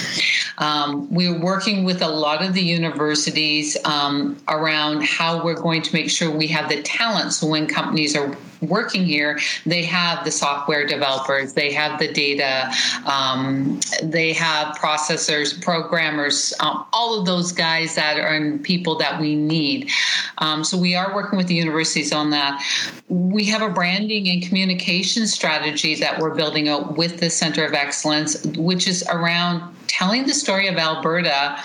Um, 0.58 1.12
we're 1.12 1.38
working 1.38 1.84
with 1.84 2.02
a 2.02 2.08
lot 2.08 2.44
of 2.44 2.54
the 2.54 2.62
universities 2.62 3.76
um, 3.84 4.36
around 4.48 5.02
how 5.02 5.42
we're 5.44 5.60
going 5.60 5.82
to 5.82 5.92
make 5.94 6.10
sure 6.10 6.30
we 6.30 6.46
have 6.48 6.68
the 6.68 6.82
talent. 6.82 7.32
So 7.32 7.46
when 7.46 7.66
companies 7.66 8.14
are 8.16 8.36
working 8.60 9.04
here, 9.04 9.38
they 9.64 9.82
have 9.84 10.24
the 10.24 10.30
software 10.30 10.86
developers, 10.86 11.52
they 11.52 11.72
have 11.72 11.98
the 11.98 12.12
data, 12.12 12.72
um, 13.06 13.80
they 14.02 14.32
have 14.32 14.76
processors, 14.76 15.60
programmers, 15.62 16.52
um, 16.60 16.84
all 16.92 17.18
of 17.18 17.26
those 17.26 17.52
guys 17.52 17.94
that 17.94 18.18
are 18.18 18.58
people 18.58 18.96
that 18.96 19.20
we 19.20 19.34
need. 19.34 19.90
Um, 20.38 20.64
so 20.64 20.76
we 20.78 20.94
are 20.94 21.14
working 21.14 21.36
with 21.36 21.46
the 21.46 21.54
universities 21.54 22.12
on 22.12 22.30
that. 22.30 22.62
We 23.08 23.44
have 23.46 23.62
a 23.62 23.68
branding 23.68 24.28
and 24.28 24.42
communication 24.42 25.26
strategy 25.26 25.94
that 25.96 26.18
we're 26.18 26.34
building 26.34 26.68
out 26.68 26.96
with 26.96 27.20
the 27.20 27.30
Center 27.30 27.64
of 27.64 27.74
Excellence, 27.74 28.44
which 28.56 28.86
is 28.88 29.04
around 29.10 29.75
telling 29.88 30.26
the 30.26 30.34
story 30.34 30.68
of 30.68 30.76
Alberta 30.76 31.58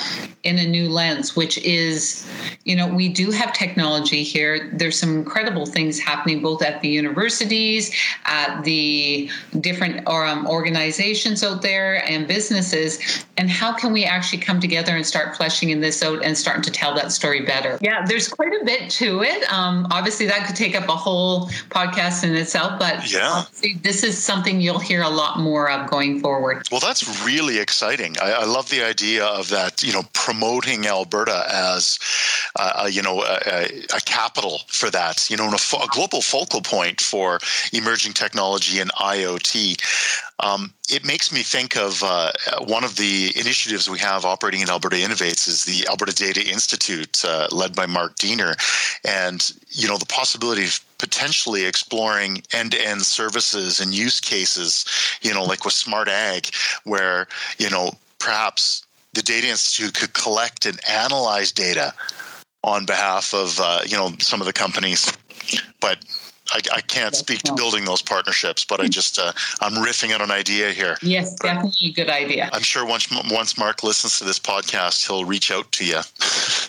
in 0.44 0.58
a 0.58 0.68
new 0.68 0.90
lens, 0.90 1.36
which 1.36 1.58
is, 1.60 2.28
you 2.64 2.76
know, 2.76 2.88
we 2.88 3.10
do 3.10 3.32
have 3.32 3.54
technology 3.54 4.24
here. 4.24 4.72
There's 4.74 4.98
some 4.98 5.16
incredible 5.16 5.66
things 5.66 6.00
happening 6.00 6.42
both 6.42 6.62
at 6.62 6.82
the 6.82 6.90
universities, 6.90 7.96
at 8.26 8.64
the 8.64 9.30
different 9.60 10.08
um, 10.08 10.48
organizations 10.48 11.44
out 11.44 11.62
there, 11.62 12.04
and 12.10 12.28
businesses. 12.28 13.26
And 13.38 13.50
how 13.50 13.74
can 13.74 13.94
we 13.94 14.06
actually 14.06 14.40
come 14.40 14.60
together 14.60 14.96
and 14.96 15.06
start 15.06 15.36
fleshing 15.36 15.70
in 15.70 15.82
this 15.82 16.04
out 16.04 16.24
and 16.24 16.38
starting 16.38 16.64
to 16.64 16.72
tell 16.72 16.94
that 16.96 17.12
story 17.12 17.42
better? 17.42 17.78
Yeah, 17.82 18.06
there's 18.06 18.28
quite 18.28 18.54
a 18.54 18.64
bit 18.66 18.90
to 18.92 19.24
it. 19.24 19.52
Um, 19.52 19.88
obviously, 19.92 20.26
that 20.28 20.48
could 20.48 20.56
take 20.56 20.76
up 20.76 20.90
a 20.90 20.96
whole 20.96 21.48
podcast 21.70 22.24
in 22.24 22.36
itself, 22.36 22.80
but 22.80 23.12
yeah, 23.12 23.46
this 23.82 24.04
is 24.04 24.22
something 24.22 24.62
you'll 24.62 24.80
hear 24.80 25.02
a 25.02 25.10
lot 25.10 25.40
more 25.40 25.70
of 25.70 25.90
going 25.90 26.20
forward. 26.20 26.68
Well, 26.72 26.82
that's 26.82 27.26
really 27.26 27.60
exciting. 27.60 28.11
I, 28.20 28.32
I 28.32 28.46
love 28.46 28.70
the 28.70 28.84
idea 28.84 29.26
of 29.26 29.50
that. 29.50 29.84
You 29.84 29.94
know 29.94 30.04
promoting 30.14 30.88
Alberta 30.88 31.46
as, 31.52 32.00
uh, 32.56 32.90
you 32.92 33.02
know, 33.02 33.24
a, 33.24 33.66
a, 33.96 34.02
capital 34.06 34.60
for 34.68 34.90
that, 34.90 35.30
you 35.30 35.38
know, 35.38 35.46
a, 35.46 35.76
a, 35.76 35.88
global 35.88 36.22
focal 36.22 36.62
point 36.62 37.00
for 37.00 37.40
emerging 37.72 38.14
technology 38.14 38.80
and 38.80 38.92
IoT. 38.94 39.80
Um, 40.40 40.74
it 40.90 41.06
makes 41.06 41.32
me 41.32 41.44
think 41.44 41.78
of 41.78 42.04
uh, 42.04 42.32
one 42.66 42.84
of 42.84 42.98
the 42.98 43.32
initiatives 43.36 43.90
we 43.90 44.00
have 44.00 44.26
operating 44.26 44.62
in 44.62 44.70
Alberta 44.70 44.98
Innovates 44.98 45.48
is 45.48 45.64
the 45.64 45.88
Alberta 45.88 46.14
Data 46.14 46.46
Institute, 46.46 47.24
uh, 47.24 47.48
led 47.52 47.76
by 47.76 47.86
Mark 47.86 48.16
Diener, 48.16 48.56
and 49.08 49.52
you 49.70 49.88
know 49.88 49.98
the 49.98 50.06
possibility 50.06 50.66
of 50.66 50.80
potentially 50.98 51.66
exploring 51.66 52.44
end-to-end 52.54 53.02
services 53.04 53.80
and 53.80 53.94
use 53.94 54.20
cases, 54.20 54.86
you 55.22 55.34
know, 55.34 55.44
like 55.44 55.64
with 55.64 55.74
Smart 55.74 56.08
Ag, 56.08 56.48
where 56.84 57.28
you 57.60 57.70
know 57.70 57.92
perhaps 58.20 58.86
the 59.14 59.22
Data 59.22 59.48
Institute 59.48 59.94
could 59.94 60.14
collect 60.14 60.66
and 60.66 60.80
analyze 60.90 61.52
data 61.52 61.94
on 62.64 62.86
behalf 62.86 63.34
of 63.34 63.60
uh, 63.60 63.82
you 63.86 63.98
know 63.98 64.14
some 64.20 64.42
of 64.42 64.48
the 64.48 64.54
companies, 64.54 65.12
but 65.80 66.04
I, 66.52 66.60
I 66.74 66.82
can't 66.82 67.16
speak 67.16 67.44
to 67.44 67.54
building 67.54 67.86
those 67.86 68.02
partnerships, 68.02 68.66
but 68.66 68.82
I 68.82 68.88
just 68.88 69.18
uh, 69.20 69.32
I'm 69.62 69.74
riffing 69.74 70.12
out 70.12 70.22
an 70.22 70.32
idea 70.32 70.72
here. 70.72 70.98
Yes, 71.02 71.36
definitely 71.36 71.90
a 71.90 71.94
good 71.94 72.10
idea. 72.10 72.50
I'm 72.54 72.62
sure 72.62 72.86
once 72.86 73.08
once 73.32 73.58
Mark 73.58 73.84
listens 73.84 74.20
to 74.20 74.26
this 74.26 74.40
podcast, 74.40 75.08
he'll 75.08 75.26
reach 75.26 75.52
out 75.52 75.72
to 75.74 75.86
you. 75.86 76.00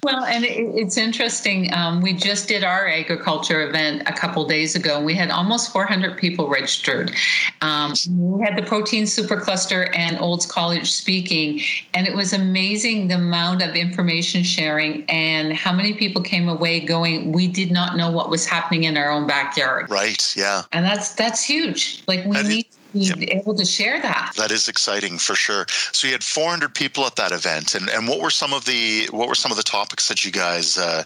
Well, 0.05 0.25
and 0.25 0.45
it, 0.45 0.59
it's 0.75 0.97
interesting. 0.97 1.73
Um, 1.73 2.01
we 2.01 2.13
just 2.13 2.49
did 2.49 2.65
our 2.65 2.89
agriculture 2.89 3.63
event 3.69 4.03
a 4.07 4.13
couple 4.13 4.45
days 4.45 4.75
ago, 4.75 4.97
and 4.97 5.07
we 5.07 5.15
had 5.15 5.31
almost 5.31 5.73
400 5.73 6.19
people 6.19 6.49
registered. 6.49 7.15
Um, 7.61 7.95
we 8.11 8.45
had 8.45 8.57
the 8.57 8.65
protein 8.67 9.05
supercluster 9.05 9.97
and 9.97 10.19
Olds 10.19 10.45
College 10.45 10.91
speaking, 10.91 11.61
and 11.95 12.09
it 12.09 12.17
was 12.17 12.33
amazing 12.33 13.07
the 13.07 13.15
amount 13.15 13.63
of 13.63 13.77
information 13.77 14.43
sharing 14.43 15.05
and 15.09 15.53
how 15.53 15.73
many 15.73 15.95
people 15.95 16.21
came 16.21 16.49
away 16.49 16.81
going, 16.81 17.31
"We 17.31 17.47
did 17.47 17.71
not 17.71 17.97
know 17.97 18.11
what 18.11 18.29
was 18.29 18.45
happening 18.45 18.83
in 18.83 18.97
our 18.97 19.09
own 19.09 19.29
backyard." 19.29 19.89
Right. 19.89 20.35
Yeah. 20.37 20.63
And 20.73 20.85
that's 20.85 21.15
that's 21.15 21.45
huge. 21.45 22.03
Like 22.09 22.25
we 22.25 22.43
need 22.43 22.67
yep. 22.95 23.19
be 23.19 23.31
able 23.33 23.55
to 23.55 23.65
share 23.65 24.01
that. 24.01 24.33
That 24.37 24.51
is 24.51 24.69
exciting 24.69 25.19
for 25.19 25.35
sure. 25.35 25.67
So 25.93 26.07
you 26.07 26.13
had 26.13 26.25
400 26.25 26.75
people 26.75 27.05
at 27.05 27.17
that 27.17 27.33
event, 27.33 27.75
and, 27.75 27.89
and 27.89 28.09
what 28.09 28.21
were 28.21 28.31
some 28.31 28.53
of 28.53 28.65
the 28.65 29.09
what 29.11 29.29
were 29.29 29.35
some 29.35 29.51
of 29.51 29.57
the 29.57 29.63
topics 29.63 30.09
that 30.09 30.25
you 30.25 30.31
guys 30.31 30.79
uh, 30.79 31.05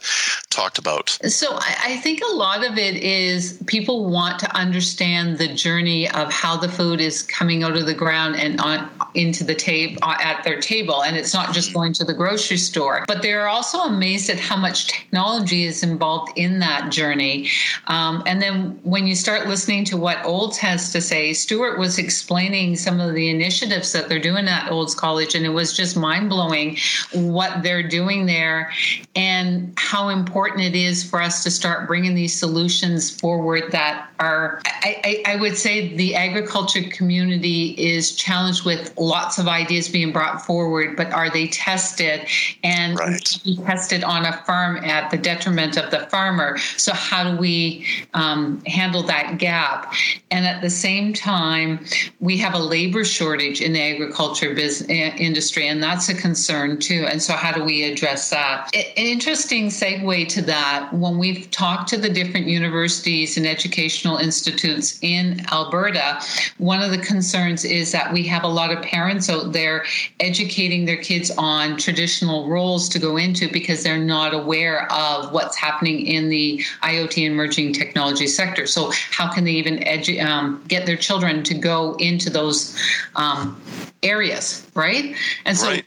talked 0.50 0.78
about? 0.78 1.11
So 1.28 1.55
I, 1.55 1.76
I 1.85 1.97
think 1.97 2.21
a 2.23 2.35
lot 2.35 2.64
of 2.64 2.78
it 2.78 2.97
is 2.97 3.62
people 3.66 4.11
want 4.11 4.38
to 4.40 4.57
understand 4.57 5.38
the 5.38 5.49
journey 5.49 6.11
of 6.11 6.33
how 6.33 6.57
the 6.57 6.69
food 6.69 7.00
is 7.00 7.23
coming 7.23 7.62
out 7.62 7.76
of 7.76 7.87
the 7.87 7.95
ground 7.95 8.37
and 8.37 8.61
on 8.61 8.90
into 9.14 9.45
the 9.45 9.55
table 9.55 9.99
uh, 10.02 10.16
at 10.21 10.45
their 10.45 10.61
table, 10.61 11.02
and 11.02 11.16
it's 11.16 11.35
not 11.35 11.52
just 11.52 11.71
mm-hmm. 11.71 11.78
going 11.78 11.93
to 11.95 12.05
the 12.05 12.14
grocery 12.14 12.57
store. 12.57 13.05
But 13.07 13.23
they're 13.23 13.49
also 13.49 13.78
amazed 13.81 14.31
at 14.31 14.38
how 14.38 14.57
much 14.57 14.87
technology 14.87 15.64
is 15.64 15.83
involved 15.83 16.33
in 16.37 16.59
that 16.61 16.90
journey. 16.90 17.49
Um, 17.87 18.23
and 18.26 18.40
then 18.40 18.78
when 18.83 19.07
you 19.07 19.14
start 19.14 19.47
listening 19.47 19.85
to 19.87 19.97
what 19.97 20.25
Olds 20.25 20.59
has 20.59 20.93
to 20.93 21.00
say, 21.00 21.33
Stuart 21.33 21.75
was 21.78 21.99
explaining 21.99 22.76
some 22.76 23.00
of 23.00 23.14
the 23.14 23.30
initiatives 23.30 23.92
that 23.92 24.09
they're 24.09 24.18
doing 24.18 24.49
at 24.49 24.71
Olds 24.71 24.95
College, 24.95 25.35
and 25.35 25.45
it 25.45 25.50
was 25.50 25.76
just 25.76 25.97
mind 25.97 26.30
blowing 26.30 26.76
what 27.12 27.62
they're 27.62 27.87
doing 27.87 28.26
there 28.26 28.73
and 29.14 29.73
how 29.76 30.09
important 30.09 30.62
it 30.62 30.75
is 30.75 31.09
for 31.09 31.21
us 31.21 31.42
to 31.42 31.50
start 31.50 31.87
bringing 31.87 32.14
these 32.14 32.35
solutions 32.35 33.11
forward 33.11 33.73
that 33.73 34.09
are, 34.18 34.61
I, 34.64 35.23
I, 35.26 35.33
I 35.33 35.37
would 35.37 35.56
say, 35.56 35.95
the 35.97 36.14
agriculture 36.14 36.83
community 36.90 37.71
is 37.78 38.14
challenged 38.14 38.64
with 38.64 38.92
lots 38.99 39.38
of 39.38 39.49
ideas 39.49 39.88
being 39.88 40.12
brought 40.12 40.45
forward, 40.45 40.97
but 40.97 41.12
are 41.12 41.30
they 41.30 41.49
tested 41.49 42.28
and 42.62 42.99
right. 42.99 43.38
tested 43.64 44.04
on 44.04 44.25
a 44.25 44.33
farm 44.45 44.78
at 44.78 45.11
the 45.11 45.16
detriment 45.16 45.76
of 45.76 45.90
the 45.90 46.00
farmer? 46.06 46.59
So, 46.76 46.92
how 46.92 47.30
do 47.30 47.37
we 47.37 47.87
um, 48.14 48.62
handle 48.66 49.02
that 49.04 49.38
gap? 49.38 49.92
And 50.30 50.47
at 50.47 50.62
the 50.62 50.71
same 50.71 51.12
time, 51.12 51.65
time, 51.66 51.85
we 52.20 52.37
have 52.38 52.54
a 52.54 52.58
labor 52.58 53.04
shortage 53.04 53.61
in 53.61 53.73
the 53.73 53.82
agriculture 53.82 54.54
business 54.54 54.88
industry, 54.88 55.68
and 55.68 55.82
that's 55.82 56.08
a 56.08 56.14
concern 56.14 56.78
too. 56.78 57.06
And 57.08 57.23
so, 57.23 57.35
how 57.35 57.52
do 57.52 57.64
we 57.64 57.85
address 57.85 58.30
that? 58.30 58.70
An 58.75 58.85
interesting 58.96 59.68
segue 59.68 60.28
to 60.28 60.42
that 60.42 60.92
when 60.92 61.18
we've 61.18 61.50
talked 61.50 61.88
to 61.90 61.96
the 61.96 62.08
different 62.08 62.46
universities 62.46 63.37
and 63.37 63.46
educational 63.46 64.16
institutes 64.16 64.99
in 65.02 65.44
Alberta, 65.52 66.20
one 66.58 66.82
of 66.82 66.90
the 66.90 66.99
concerns 66.99 67.64
is 67.64 67.92
that 67.92 68.12
we 68.12 68.26
have 68.26 68.44
a 68.44 68.49
lot 68.49 68.70
of 68.70 68.82
parents 68.82 69.28
out 69.28 69.52
there 69.52 69.85
educating 70.20 70.85
their 70.85 70.96
kids 70.96 71.30
on 71.37 71.76
traditional 71.76 72.49
roles 72.49 72.88
to 72.88 72.99
go 72.99 73.16
into 73.16 73.50
because 73.50 73.82
they're 73.82 73.99
not 73.99 74.35
aware 74.35 74.90
of 74.92 75.32
what's 75.32 75.56
happening 75.56 76.06
in 76.06 76.28
the 76.28 76.62
IoT 76.82 77.25
emerging 77.25 77.73
technology 77.73 78.26
sector. 78.26 78.66
So, 78.66 78.92
how 79.11 79.32
can 79.32 79.44
they 79.44 79.52
even 79.52 79.78
edu- 79.78 80.25
um, 80.25 80.62
get 80.68 80.87
their 80.87 80.96
children 80.96 81.42
to 81.44 81.55
go 81.56 81.94
into 81.96 82.30
those 82.30 82.78
um, 83.16 83.60
areas, 84.02 84.66
right? 84.75 85.14
And 85.44 85.56
so 85.56 85.68
right. 85.68 85.84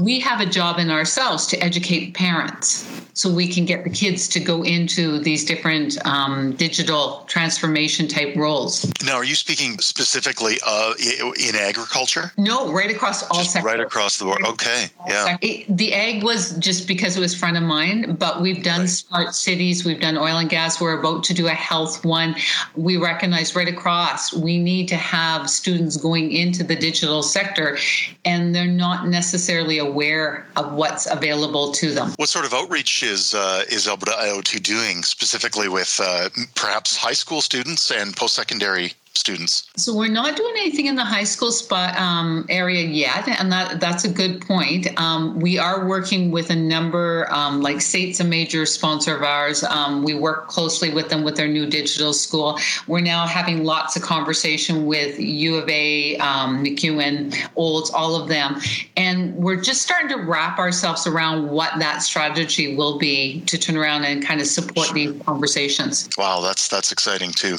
We 0.00 0.20
have 0.20 0.40
a 0.40 0.46
job 0.46 0.78
in 0.78 0.90
ourselves 0.90 1.46
to 1.48 1.58
educate 1.58 2.14
parents 2.14 2.86
so 3.18 3.28
we 3.28 3.48
can 3.48 3.64
get 3.64 3.82
the 3.82 3.90
kids 3.90 4.28
to 4.28 4.38
go 4.38 4.62
into 4.62 5.18
these 5.18 5.44
different 5.44 5.98
um, 6.06 6.52
digital 6.52 7.24
transformation 7.26 8.06
type 8.06 8.36
roles. 8.36 8.86
Now, 9.04 9.14
are 9.14 9.24
you 9.24 9.34
speaking 9.34 9.78
specifically 9.80 10.58
uh, 10.64 10.94
in 11.00 11.56
agriculture? 11.56 12.30
No, 12.38 12.72
right 12.72 12.92
across 12.92 13.24
all 13.24 13.40
just 13.40 13.54
sectors. 13.54 13.66
Right 13.66 13.80
across 13.80 14.18
the 14.18 14.26
board. 14.26 14.46
Okay, 14.46 14.86
yeah. 15.08 15.36
It, 15.42 15.76
the 15.76 15.94
ag 15.94 16.22
was 16.22 16.56
just 16.58 16.86
because 16.86 17.16
it 17.16 17.20
was 17.20 17.34
front 17.34 17.56
of 17.56 17.64
mind, 17.64 18.20
but 18.20 18.40
we've 18.40 18.62
done 18.62 18.82
right. 18.82 18.88
smart 18.88 19.34
cities, 19.34 19.84
we've 19.84 20.00
done 20.00 20.16
oil 20.16 20.38
and 20.38 20.48
gas. 20.48 20.80
We're 20.80 21.00
about 21.00 21.24
to 21.24 21.34
do 21.34 21.48
a 21.48 21.54
health 21.54 22.04
one. 22.04 22.36
We 22.76 22.98
recognize 22.98 23.56
right 23.56 23.68
across 23.68 24.32
we 24.32 24.58
need 24.58 24.86
to 24.88 24.96
have 24.96 25.50
students 25.50 25.96
going 25.96 26.30
into 26.30 26.62
the 26.62 26.76
digital 26.76 27.24
sector, 27.24 27.78
and 28.24 28.54
they're 28.54 28.66
not 28.66 29.08
necessarily 29.08 29.47
aware 29.78 30.46
of 30.56 30.72
what's 30.72 31.10
available 31.10 31.72
to 31.72 31.92
them. 31.92 32.12
What 32.16 32.28
sort 32.28 32.44
of 32.44 32.52
outreach 32.52 33.02
is 33.02 33.34
uh, 33.34 33.64
is 33.70 33.88
Alberta 33.88 34.12
IoT 34.12 34.62
doing 34.62 35.02
specifically 35.02 35.68
with 35.68 35.98
uh, 36.02 36.28
perhaps 36.54 36.96
high 36.96 37.12
school 37.12 37.40
students 37.40 37.90
and 37.90 38.14
post 38.16 38.34
secondary 38.34 38.92
students? 39.14 39.70
So 39.76 39.94
we're 39.94 40.08
not 40.08 40.36
doing 40.36 40.54
anything 40.56 40.86
in 40.86 40.96
the 40.96 41.04
high 41.04 41.24
school 41.24 41.52
spot 41.52 41.96
um, 41.96 42.46
area 42.48 42.82
yet, 42.82 43.28
and 43.28 43.52
that 43.52 43.80
that's 43.80 44.04
a 44.04 44.08
good 44.08 44.40
point. 44.40 44.88
Um, 45.00 45.38
we 45.40 45.58
are 45.58 45.86
working 45.86 46.30
with 46.30 46.50
a 46.50 46.56
number, 46.56 47.26
um, 47.30 47.60
like 47.60 47.80
SAIT's 47.80 48.20
a 48.20 48.24
major 48.24 48.66
sponsor 48.66 49.16
of 49.16 49.22
ours. 49.22 49.64
Um, 49.64 50.02
we 50.02 50.14
work 50.14 50.48
closely 50.48 50.92
with 50.92 51.08
them 51.08 51.24
with 51.24 51.36
their 51.36 51.48
new 51.48 51.66
digital 51.66 52.12
school. 52.12 52.58
We're 52.86 53.00
now 53.00 53.26
having 53.26 53.64
lots 53.64 53.96
of 53.96 54.02
conversation 54.02 54.86
with 54.86 55.18
U 55.18 55.56
of 55.56 55.68
A, 55.68 56.16
um, 56.18 56.64
MacEwan, 56.64 57.34
Olds, 57.56 57.90
all 57.90 58.16
of 58.16 58.28
them, 58.28 58.60
and 58.96 59.34
we're 59.36 59.60
just 59.60 59.82
starting 59.82 60.08
to 60.08 60.16
wrap 60.16 60.58
ourselves 60.58 61.06
around 61.06 61.48
what 61.50 61.78
that 61.78 62.02
strategy 62.02 62.76
will 62.76 62.98
be 62.98 63.40
to 63.42 63.58
turn 63.58 63.76
around 63.76 64.04
and 64.04 64.24
kind 64.24 64.40
of 64.40 64.46
support 64.46 64.92
these 64.92 65.20
conversations. 65.22 66.08
Wow, 66.16 66.40
that's 66.40 66.68
that's 66.68 66.92
exciting 66.92 67.32
too. 67.32 67.58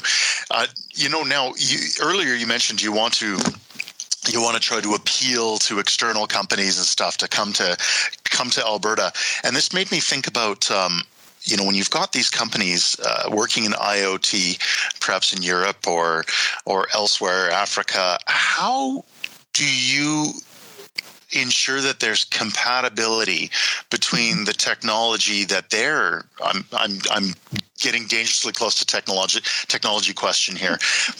Uh, 0.50 0.66
you 1.00 1.08
know, 1.08 1.22
now 1.22 1.52
you, 1.56 1.78
earlier 2.02 2.34
you 2.34 2.46
mentioned 2.46 2.82
you 2.82 2.92
want 2.92 3.14
to 3.14 3.38
you 4.28 4.40
want 4.42 4.54
to 4.54 4.60
try 4.60 4.80
to 4.80 4.92
appeal 4.92 5.56
to 5.58 5.78
external 5.78 6.26
companies 6.26 6.76
and 6.76 6.86
stuff 6.86 7.16
to 7.16 7.28
come 7.28 7.52
to 7.54 7.76
come 8.24 8.50
to 8.50 8.64
Alberta, 8.64 9.12
and 9.42 9.56
this 9.56 9.72
made 9.72 9.90
me 9.90 10.00
think 10.00 10.26
about. 10.26 10.70
Um, 10.70 11.02
you 11.42 11.56
know 11.56 11.64
when 11.64 11.74
you've 11.74 11.88
got 11.88 12.12
these 12.12 12.28
companies 12.28 13.00
uh, 13.02 13.30
working 13.32 13.64
in 13.64 13.72
IoT, 13.72 15.00
perhaps 15.00 15.32
in 15.32 15.42
Europe 15.42 15.86
or 15.88 16.22
or 16.66 16.86
elsewhere, 16.92 17.50
Africa, 17.50 18.18
how 18.26 19.06
do 19.54 19.64
you 19.64 20.34
ensure 21.32 21.80
that 21.80 22.00
there's 22.00 22.24
compatibility 22.24 23.50
between 23.90 24.44
the 24.44 24.52
technology 24.52 25.44
that 25.44 25.70
they're 25.70 26.24
I'm 26.44 26.64
I'm 26.72 26.98
I'm 27.10 27.34
getting 27.80 28.06
dangerously 28.06 28.52
close 28.52 28.74
to 28.76 28.86
technology 28.86 29.40
technology 29.66 30.12
question 30.12 30.54
here. 30.54 30.78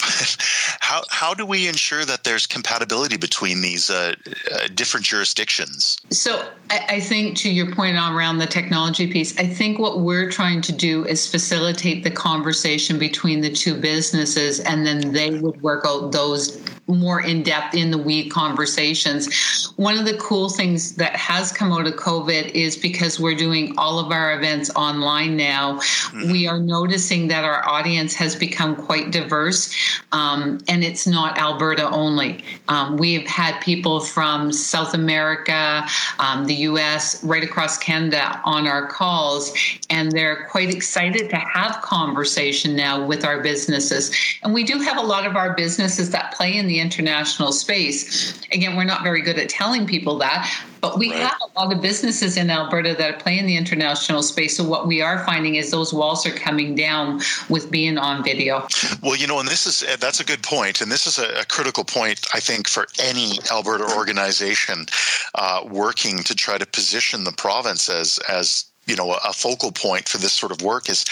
how 0.81 1.02
how 1.11 1.35
do 1.35 1.45
we 1.45 1.67
ensure 1.67 2.05
that 2.05 2.25
there's 2.25 2.47
compatibility 2.47 3.17
between 3.17 3.62
these 3.62 3.90
uh, 3.90 4.14
uh, 4.52 4.69
different 4.75 5.05
jurisdictions? 5.07 5.99
So 6.11 6.49
I, 6.71 6.87
I, 6.88 7.00
think 7.00 7.37
to 7.38 7.50
your 7.50 7.75
point 7.75 7.97
around 7.97 8.38
the 8.38 8.47
technology 8.47 9.11
piece, 9.11 9.37
I 9.38 9.47
think 9.47 9.79
what 9.79 10.00
we're 10.00 10.31
trying 10.31 10.61
to 10.62 10.73
do 10.73 11.05
is 11.07 11.26
facilitate 11.26 12.05
the 12.05 12.11
conversation 12.11 12.99
between 12.99 13.40
the 13.40 13.50
two 13.50 13.81
businesses, 13.81 14.61
and 14.61 14.87
then 14.87 15.12
they 15.12 15.31
would 15.31 15.61
work 15.62 15.85
out 15.87 16.12
those 16.12 16.61
more 16.94 17.23
in 17.23 17.42
depth 17.42 17.75
in 17.75 17.90
the 17.90 17.99
weed 17.99 18.30
conversations. 18.30 19.73
One 19.76 19.99
of 19.99 20.04
the 20.04 20.16
cool 20.18 20.49
things 20.49 20.97
that 20.97 21.16
has 21.16 21.52
come 21.52 21.73
out 21.73 21.87
of 21.87 21.94
COVID 21.94 22.50
is 22.50 22.76
because 22.76 23.18
we're 23.18 23.35
doing 23.35 23.75
all 23.78 23.99
of 23.99 24.12
our 24.12 24.37
events 24.37 24.70
online 24.76 25.37
now, 25.37 25.75
mm-hmm. 25.75 26.30
we 26.30 26.47
are 26.47 26.59
noticing 26.59 27.28
that 27.28 27.44
our 27.44 27.66
audience 27.68 28.14
has 28.14 28.37
become 28.37 28.76
quite 28.76 29.11
diverse 29.11 29.75
um, 30.12 30.59
and 30.68 30.82
it's 30.82 31.06
not 31.06 31.38
Alberta 31.38 31.88
only. 31.90 32.44
Um, 32.68 32.97
we've 32.97 33.26
had 33.26 33.61
people 33.61 34.00
from 34.00 34.52
South 34.52 34.94
America, 34.94 35.87
um, 36.18 36.47
the 36.47 36.54
US, 36.54 37.23
right 37.25 37.42
across 37.42 37.78
Canada 37.78 38.40
on 38.44 38.66
our 38.66 38.87
calls, 38.87 39.52
and 39.88 40.11
they're 40.12 40.47
quite 40.50 40.75
excited 40.75 41.30
to 41.30 41.37
have 41.37 41.80
conversation 41.82 42.75
now 42.75 43.04
with 43.04 43.25
our 43.25 43.40
businesses. 43.40 44.11
And 44.42 44.52
we 44.52 44.64
do 44.64 44.78
have 44.78 44.97
a 44.97 45.02
lot 45.02 45.26
of 45.26 45.37
our 45.37 45.54
businesses 45.54 46.11
that 46.11 46.35
play 46.35 46.56
in 46.56 46.66
the 46.66 46.79
international 46.80 47.52
space. 47.52 48.40
Again, 48.52 48.76
we're 48.76 48.84
not 48.84 49.02
very 49.02 49.22
good 49.22 49.38
at 49.38 49.49
telling 49.49 49.87
people 49.87 50.18
that, 50.18 50.50
but 50.80 50.99
we 50.99 51.10
right. 51.10 51.20
have 51.20 51.38
a 51.42 51.58
lot 51.60 51.72
of 51.72 51.80
businesses 51.80 52.37
in 52.37 52.50
Alberta 52.50 52.94
that 52.94 53.18
play 53.18 53.38
in 53.38 53.46
the 53.46 53.56
international 53.56 54.22
space. 54.22 54.56
So 54.56 54.64
what 54.64 54.87
we 54.87 55.02
are 55.02 55.25
finding 55.25 55.56
is 55.56 55.70
those 55.70 55.92
walls 55.92 56.26
are 56.26 56.32
coming 56.32 56.75
down 56.75 57.20
with 57.49 57.70
being 57.70 57.99
on 57.99 58.25
video. 58.25 58.66
Well, 59.02 59.16
you 59.16 59.26
know, 59.26 59.38
and 59.40 59.49
this 59.49 59.66
is 59.66 59.84
that's 59.99 60.20
a 60.20 60.25
good 60.25 60.42
point, 60.42 60.80
and 60.80 60.90
this 60.90 61.06
is 61.06 61.18
a, 61.18 61.40
a 61.40 61.44
critical 61.44 61.84
point 61.84 62.26
I 62.34 62.40
think 62.40 62.68
for 62.68 62.87
any 62.99 63.38
Alberta 63.50 63.84
organization 63.96 64.87
uh, 65.34 65.64
working 65.68 66.18
to 66.25 66.34
try 66.34 66.58
to 66.58 66.66
position 66.66 67.25
the 67.25 67.32
province 67.32 67.88
as 67.88 68.18
as 68.28 68.64
you 68.87 68.96
know 68.96 69.16
a 69.25 69.32
focal 69.32 69.70
point 69.72 70.08
for 70.08 70.18
this 70.18 70.32
sort 70.32 70.52
of 70.52 70.62
work 70.62 70.88
is 70.88 71.04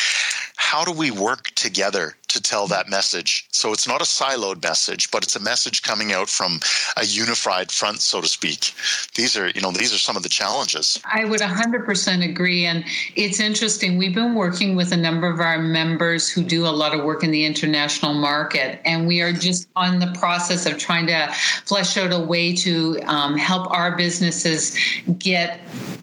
how 0.59 0.85
do 0.85 0.93
we 0.93 1.11
work 1.11 1.47
together 1.55 2.15
to 2.27 2.43
tell 2.43 2.67
that 2.67 2.91
message? 2.91 3.47
So 3.53 3.73
it's 3.73 3.89
not 3.89 4.03
a 4.03 4.05
siloed 4.05 4.63
message 4.63 5.11
but 5.11 5.23
it's 5.23 5.37
a 5.37 5.41
message 5.41 5.83
coming 5.83 6.13
out 6.13 6.29
from 6.29 6.61
a 6.97 7.05
unified 7.05 7.71
front 7.71 8.01
so 8.01 8.21
to 8.21 8.29
speak. 8.29 8.75
These 9.15 9.37
are 9.37 9.49
you 9.49 9.63
know 9.63 9.71
these 9.71 9.95
are 9.95 9.99
some 9.99 10.17
of 10.17 10.25
the 10.25 10.29
challenges. 10.29 11.01
I 11.11 11.25
would 11.25 11.41
100% 11.41 12.29
agree 12.29 12.67
and 12.67 12.85
it's 13.15 13.41
interesting. 13.41 13.97
We've 13.97 14.15
been 14.15 14.35
working 14.35 14.77
with 14.77 14.93
a 14.93 14.97
number 14.97 15.29
of 15.29 15.41
our 15.41 15.59
members 15.59 16.29
who 16.29 16.43
do 16.43 16.67
a 16.67 16.75
lot 16.83 16.93
of 16.93 17.05
work 17.05 17.23
in 17.23 17.31
the 17.31 17.47
international 17.47 18.13
market 18.13 18.81
and 18.85 19.07
we 19.07 19.23
are 19.23 19.33
just 19.33 19.69
on 19.77 20.01
the 20.01 20.13
process 20.19 20.67
of 20.67 20.77
trying 20.77 21.07
to 21.07 21.29
flesh 21.65 21.97
out 21.97 22.13
a 22.13 22.19
way 22.19 22.55
to 22.57 23.01
um, 23.07 23.39
help 23.39 23.71
our 23.71 23.97
businesses 23.97 24.77
get 25.19 25.61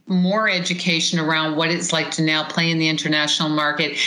more 0.08 0.50
education 0.50 1.20
around 1.20 1.56
what 1.56 1.70
it's 1.70 1.92
like 1.92 2.10
to 2.12 2.22
now 2.22 2.48
play 2.48 2.72
in 2.72 2.80
the 2.80 2.88
international 2.88 3.50
market 3.50 3.98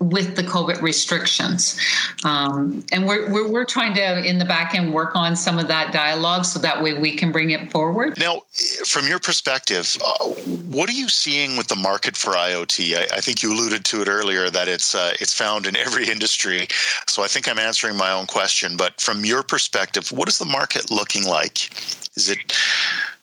with 0.00 0.34
the 0.34 0.42
COVID 0.42 0.80
restrictions. 0.80 1.78
Um, 2.24 2.84
and 2.90 3.06
we're, 3.06 3.30
we're, 3.30 3.48
we're, 3.48 3.64
trying 3.66 3.94
to, 3.94 4.24
in 4.24 4.38
the 4.38 4.46
back 4.46 4.74
end, 4.74 4.94
work 4.94 5.14
on 5.14 5.36
some 5.36 5.58
of 5.58 5.68
that 5.68 5.92
dialogue 5.92 6.46
so 6.46 6.58
that 6.58 6.82
way 6.82 6.94
we 6.94 7.14
can 7.14 7.30
bring 7.30 7.50
it 7.50 7.70
forward. 7.70 8.18
Now, 8.18 8.42
from 8.86 9.06
your 9.06 9.18
perspective, 9.18 9.96
uh, 10.04 10.24
what 10.70 10.88
are 10.88 10.94
you 10.94 11.08
seeing 11.08 11.56
with 11.58 11.68
the 11.68 11.76
market 11.76 12.16
for 12.16 12.32
IoT? 12.32 12.96
I, 12.96 13.16
I 13.16 13.20
think 13.20 13.42
you 13.42 13.52
alluded 13.52 13.84
to 13.84 14.00
it 14.00 14.08
earlier 14.08 14.48
that 14.48 14.68
it's, 14.68 14.94
uh, 14.94 15.12
it's 15.20 15.34
found 15.34 15.66
in 15.66 15.76
every 15.76 16.08
industry. 16.08 16.66
So 17.06 17.22
I 17.22 17.26
think 17.26 17.46
I'm 17.46 17.58
answering 17.58 17.96
my 17.96 18.10
own 18.10 18.26
question. 18.26 18.78
But 18.78 18.98
from 19.00 19.24
your 19.24 19.42
perspective, 19.42 20.10
what 20.12 20.28
is 20.28 20.38
the 20.38 20.46
market 20.46 20.90
looking 20.90 21.26
like? 21.26 21.70
Is 22.16 22.30
it 22.30 22.38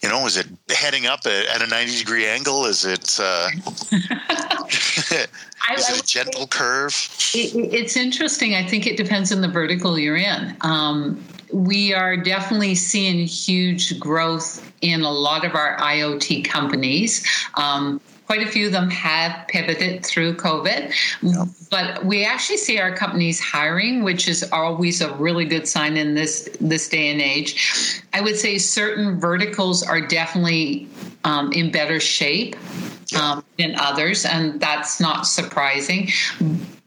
you 0.01 0.09
know, 0.09 0.25
is 0.27 0.37
it 0.37 0.47
heading 0.69 1.07
up 1.07 1.21
at, 1.25 1.61
a 1.61 1.67
90 1.67 1.97
degree 1.97 2.27
angle? 2.27 2.65
Is 2.65 2.85
it, 2.85 3.17
uh, 3.19 3.49
is 5.75 5.89
it 5.89 5.99
a 5.99 6.05
gentle 6.05 6.45
curve? 6.47 6.66
It, 7.33 7.73
it's 7.73 7.95
interesting. 7.95 8.55
I 8.55 8.65
think 8.65 8.87
it 8.87 8.97
depends 8.97 9.31
on 9.31 9.41
the 9.41 9.47
vertical 9.47 9.97
you're 9.97 10.17
in. 10.17 10.55
Um, 10.61 11.23
we 11.51 11.93
are 11.93 12.17
definitely 12.17 12.75
seeing 12.75 13.25
huge 13.25 13.99
growth 13.99 14.69
in 14.81 15.01
a 15.01 15.11
lot 15.11 15.45
of 15.45 15.55
our 15.55 15.77
IoT 15.77 16.45
companies. 16.45 17.25
Um, 17.55 18.01
quite 18.27 18.45
a 18.45 18.47
few 18.47 18.67
of 18.67 18.73
them 18.73 18.89
have 18.89 19.47
pivoted 19.47 20.05
through 20.05 20.35
COVID. 20.35 20.93
Yep. 21.21 21.47
But 21.71 22.05
we 22.05 22.25
actually 22.25 22.57
see 22.57 22.77
our 22.77 22.93
companies 22.93 23.39
hiring, 23.39 24.03
which 24.03 24.27
is 24.27 24.47
always 24.51 25.01
a 25.01 25.13
really 25.15 25.45
good 25.45 25.67
sign 25.67 25.95
in 25.95 26.13
this 26.13 26.49
this 26.59 26.89
day 26.89 27.09
and 27.09 27.21
age. 27.21 28.03
I 28.13 28.21
would 28.21 28.35
say 28.35 28.57
certain 28.57 29.19
verticals 29.19 29.81
are 29.81 30.01
definitely 30.01 30.87
um, 31.23 31.51
in 31.53 31.71
better 31.71 31.99
shape 31.99 32.55
um, 33.15 33.43
than 33.57 33.75
others, 33.79 34.25
and 34.25 34.59
that's 34.59 34.99
not 34.99 35.27
surprising. 35.27 36.09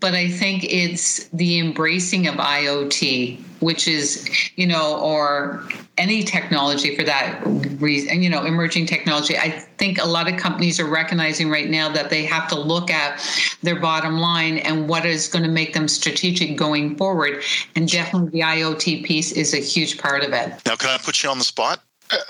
But 0.01 0.15
I 0.15 0.29
think 0.31 0.65
it's 0.65 1.29
the 1.29 1.59
embracing 1.59 2.27
of 2.27 2.37
IoT, 2.37 3.39
which 3.61 3.87
is, 3.87 4.29
you 4.57 4.67
know, 4.67 4.99
or 4.99 5.69
any 5.99 6.23
technology 6.23 6.97
for 6.97 7.03
that 7.05 7.43
reason, 7.81 8.23
you 8.23 8.31
know, 8.31 8.45
emerging 8.45 8.87
technology. 8.87 9.37
I 9.37 9.51
think 9.51 10.01
a 10.01 10.07
lot 10.07 10.33
of 10.33 10.39
companies 10.39 10.81
are 10.81 10.87
recognizing 10.87 11.51
right 11.51 11.69
now 11.69 11.91
that 11.91 12.09
they 12.09 12.25
have 12.25 12.49
to 12.49 12.59
look 12.59 12.91
at 12.91 13.21
their 13.63 13.79
bottom 13.79 14.19
line 14.19 14.59
and 14.59 14.89
what 14.89 15.05
is 15.05 15.29
going 15.29 15.43
to 15.43 15.51
make 15.51 15.75
them 15.75 15.87
strategic 15.87 16.57
going 16.57 16.97
forward. 16.97 17.43
And 17.77 17.87
definitely 17.87 18.31
the 18.31 18.41
IoT 18.41 19.05
piece 19.05 19.33
is 19.33 19.53
a 19.53 19.59
huge 19.59 19.99
part 19.99 20.25
of 20.25 20.33
it. 20.33 20.63
Now, 20.65 20.77
can 20.77 20.89
I 20.89 20.97
put 20.97 21.23
you 21.23 21.29
on 21.29 21.39
the 21.39 21.45
spot? 21.45 21.83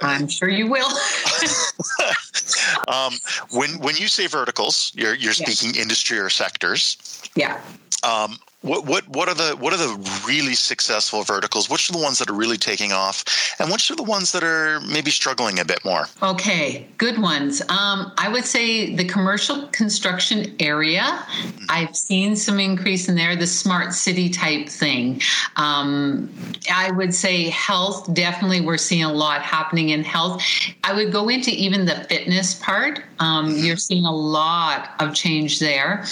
I'm 0.02 0.28
sure 0.28 0.48
you 0.48 0.66
will. 0.66 0.88
um, 2.88 3.14
when 3.50 3.78
when 3.78 3.96
you 3.96 4.08
say 4.08 4.26
verticals, 4.26 4.92
you're 4.94 5.14
you're 5.14 5.32
speaking 5.32 5.74
yeah. 5.74 5.82
industry 5.82 6.18
or 6.18 6.30
sectors. 6.30 6.96
Yeah. 7.34 7.60
Um, 8.02 8.38
what 8.62 8.84
what 8.84 9.08
what 9.08 9.28
are 9.28 9.34
the 9.34 9.56
what 9.56 9.72
are 9.72 9.78
the 9.78 10.22
really 10.26 10.54
successful 10.54 11.22
verticals? 11.22 11.70
Which 11.70 11.88
are 11.88 11.94
the 11.94 11.98
ones 11.98 12.18
that 12.18 12.28
are 12.28 12.34
really 12.34 12.58
taking 12.58 12.92
off, 12.92 13.24
and 13.58 13.70
which 13.70 13.90
are 13.90 13.96
the 13.96 14.02
ones 14.02 14.32
that 14.32 14.44
are 14.44 14.80
maybe 14.80 15.10
struggling 15.10 15.58
a 15.58 15.64
bit 15.64 15.82
more? 15.82 16.06
Okay, 16.22 16.86
good 16.98 17.18
ones. 17.18 17.62
Um, 17.70 18.12
I 18.18 18.28
would 18.30 18.44
say 18.44 18.94
the 18.94 19.04
commercial 19.04 19.66
construction 19.68 20.54
area. 20.60 21.00
Mm-hmm. 21.02 21.64
I've 21.70 21.96
seen 21.96 22.36
some 22.36 22.60
increase 22.60 23.08
in 23.08 23.14
there. 23.14 23.34
The 23.34 23.46
smart 23.46 23.94
city 23.94 24.28
type 24.28 24.68
thing. 24.68 25.22
Um, 25.56 26.30
I 26.70 26.90
would 26.90 27.14
say 27.14 27.48
health. 27.48 28.12
Definitely, 28.12 28.60
we're 28.60 28.76
seeing 28.76 29.04
a 29.04 29.12
lot 29.12 29.40
happening 29.40 29.88
in 29.88 30.04
health. 30.04 30.42
I 30.84 30.92
would 30.92 31.12
go 31.12 31.30
into 31.30 31.50
even 31.50 31.86
the 31.86 32.04
fitness 32.10 32.56
part. 32.56 33.04
Um, 33.20 33.48
mm-hmm. 33.48 33.64
you're 33.64 33.76
seeing 33.76 34.04
a 34.04 34.14
lot 34.14 34.90
of 34.98 35.14
change 35.14 35.60
there. 35.60 36.04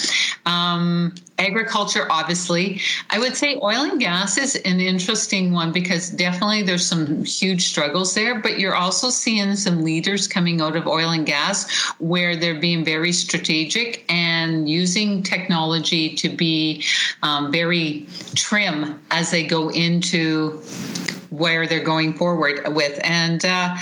Agriculture, 1.39 2.05
obviously. 2.09 2.81
I 3.09 3.17
would 3.17 3.35
say 3.35 3.55
oil 3.63 3.83
and 3.83 3.99
gas 3.99 4.37
is 4.37 4.55
an 4.57 4.81
interesting 4.81 5.53
one 5.53 5.71
because 5.71 6.09
definitely 6.09 6.63
there's 6.63 6.85
some 6.85 7.23
huge 7.23 7.65
struggles 7.67 8.13
there, 8.13 8.39
but 8.39 8.59
you're 8.59 8.75
also 8.75 9.09
seeing 9.09 9.55
some 9.55 9.81
leaders 9.81 10.27
coming 10.27 10.59
out 10.59 10.75
of 10.75 10.85
oil 10.85 11.11
and 11.11 11.25
gas 11.25 11.71
where 11.99 12.35
they're 12.35 12.59
being 12.59 12.83
very 12.83 13.13
strategic 13.13 14.03
and 14.09 14.69
using 14.69 15.23
technology 15.23 16.13
to 16.15 16.29
be 16.29 16.83
um, 17.23 17.51
very 17.51 18.05
trim 18.35 19.01
as 19.09 19.31
they 19.31 19.45
go 19.45 19.69
into 19.69 20.61
where 21.29 21.67
they're 21.67 21.83
going 21.83 22.13
forward 22.13 22.61
with. 22.75 22.99
And 23.03 23.43
uh, 23.45 23.75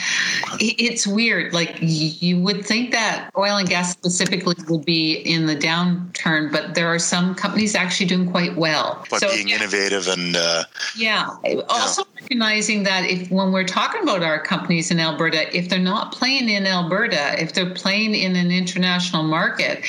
it's 0.60 1.06
weird. 1.06 1.54
Like 1.54 1.78
you 1.82 2.40
would 2.40 2.66
think 2.66 2.92
that 2.92 3.30
oil 3.38 3.58
and 3.58 3.68
gas 3.68 3.92
specifically 3.92 4.56
would 4.68 4.86
be 4.86 5.14
in 5.14 5.46
the 5.46 5.56
downturn, 5.56 6.52
but 6.52 6.76
there 6.76 6.88
are 6.88 7.00
some 7.00 7.36
companies 7.36 7.76
actually 7.76 8.08
doing 8.08 8.30
quite 8.30 8.56
well. 8.56 9.06
But 9.10 9.20
so, 9.20 9.30
being 9.30 9.50
yeah. 9.50 9.58
innovative 9.58 10.08
and 10.08 10.36
uh, 10.36 10.64
yeah. 10.96 11.30
Also 11.70 12.04
yeah. 12.04 12.22
recognizing 12.22 12.84
that 12.84 13.06
if 13.06 13.30
when 13.32 13.52
we're 13.52 13.68
talking 13.68 14.04
about 14.04 14.24
our 14.24 14.42
companies 14.42 14.92
in 14.92 15.00
Alberta, 15.00 15.56
if 15.56 15.70
they're 15.70 15.80
not 15.80 16.12
playing 16.12 16.50
in 16.50 16.66
Alberta, 16.66 17.42
if 17.42 17.54
they're 17.54 17.74
playing 17.74 18.16
in 18.16 18.36
an 18.36 18.52
international 18.52 19.24
market, 19.24 19.80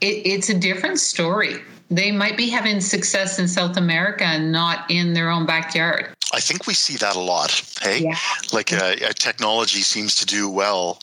it, 0.00 0.26
it's 0.26 0.48
a 0.48 0.58
different 0.58 0.98
story 0.98 1.56
they 1.90 2.10
might 2.10 2.36
be 2.36 2.48
having 2.48 2.80
success 2.80 3.38
in 3.38 3.46
South 3.46 3.76
America 3.76 4.24
and 4.24 4.50
not 4.50 4.90
in 4.90 5.14
their 5.14 5.30
own 5.30 5.46
backyard. 5.46 6.15
I 6.32 6.40
think 6.40 6.66
we 6.66 6.74
see 6.74 6.96
that 6.96 7.16
a 7.16 7.20
lot. 7.20 7.50
Hey, 7.80 8.00
yeah. 8.00 8.16
like 8.52 8.72
uh, 8.72 8.94
technology 9.14 9.80
seems 9.80 10.16
to 10.16 10.26
do 10.26 10.48
well 10.50 10.98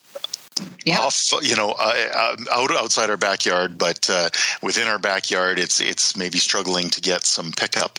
Yep. 0.85 0.99
off, 0.99 1.33
you 1.41 1.55
know, 1.55 1.71
uh, 1.79 2.35
out 2.51 2.71
outside 2.71 3.09
our 3.09 3.17
backyard, 3.17 3.77
but 3.77 4.07
uh, 4.09 4.29
within 4.61 4.87
our 4.87 4.99
backyard, 4.99 5.57
it's 5.57 5.79
it's 5.79 6.15
maybe 6.15 6.37
struggling 6.37 6.89
to 6.91 7.01
get 7.01 7.25
some 7.25 7.51
pickup. 7.53 7.97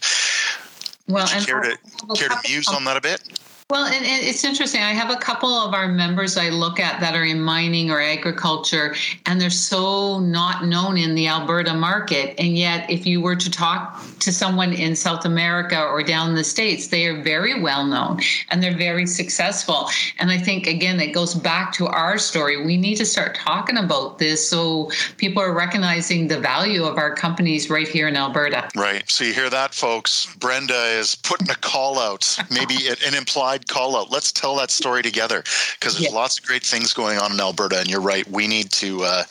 Well, 1.08 1.26
and 1.32 1.44
care 1.44 1.60
to 1.60 1.78
care 2.14 2.28
to 2.28 2.38
muse 2.48 2.68
on 2.68 2.84
that 2.84 2.96
a 2.96 3.00
bit? 3.00 3.22
Well, 3.70 3.87
and, 3.87 4.05
and 4.05 4.22
it's 4.22 4.44
interesting. 4.44 4.83
I 4.83 4.92
have 4.92 5.09
a 5.09 5.16
couple 5.16 5.48
of 5.48 5.72
our 5.72 5.88
members 5.88 6.37
I 6.37 6.50
look 6.50 6.79
at 6.79 7.00
that 7.00 7.16
are 7.16 7.24
in 7.24 7.40
mining 7.40 7.90
or 7.90 7.98
agriculture, 7.98 8.94
and 9.24 9.40
they're 9.40 9.48
so 9.48 10.18
not 10.18 10.66
known 10.66 10.98
in 10.98 11.14
the 11.14 11.29
Alberta 11.29 11.72
market. 11.72 12.38
And 12.38 12.59
yet, 12.59 12.90
if 12.90 13.07
you 13.07 13.22
were 13.22 13.37
to 13.37 13.50
talk 13.50 14.03
to 14.18 14.31
someone 14.31 14.74
in 14.74 14.94
South 14.94 15.24
America 15.24 15.83
or 15.83 16.03
down 16.03 16.29
in 16.29 16.35
the 16.35 16.44
States, 16.44 16.88
they 16.88 17.07
are 17.07 17.22
very 17.22 17.59
well 17.59 17.87
known 17.87 18.20
and 18.50 18.62
they're 18.62 18.77
very 18.77 19.07
successful. 19.07 19.88
And 20.18 20.31
I 20.31 20.37
think, 20.37 20.66
again, 20.66 21.00
it 21.00 21.12
goes 21.12 21.33
back 21.35 21.72
to 21.74 21.87
our 21.87 22.18
story. 22.18 22.62
We 22.62 22.77
need 22.77 22.96
to 22.96 23.07
start 23.07 23.35
talking 23.35 23.79
about 23.79 24.18
this 24.18 24.46
so 24.46 24.90
people 25.16 25.42
are 25.42 25.55
recognizing 25.55 26.29
the 26.29 26.38
value 26.38 26.85
of 26.85 26.98
our 26.98 27.14
companies 27.14 27.70
right 27.70 27.88
here 27.88 28.09
in 28.09 28.16
Alberta. 28.16 28.68
Right. 28.77 29.09
So 29.11 29.24
you 29.24 29.33
hear 29.33 29.48
that, 29.48 29.72
folks? 29.72 30.27
Brenda 30.37 30.98
is 30.98 31.14
putting 31.14 31.48
a 31.48 31.57
call 31.57 31.98
out, 31.98 32.38
maybe 32.50 32.88
an 33.07 33.14
implied 33.14 33.54
call 33.59 33.97
out. 33.97 34.11
Let's 34.11 34.33
tell 34.33 34.57
that 34.57 34.71
story 34.71 35.03
together 35.03 35.43
because 35.79 35.95
there's 35.95 36.11
Yeah. 36.12 36.19
lots 36.19 36.38
of 36.38 36.45
great 36.45 36.64
things 36.64 36.93
going 36.93 37.19
on 37.19 37.33
in 37.33 37.40
Alberta, 37.40 37.79
and 37.79 37.88
you're 37.88 38.01
right. 38.01 38.27
We 38.29 38.47
need 38.47 38.71
to 38.73 39.05
uh, 39.05 39.25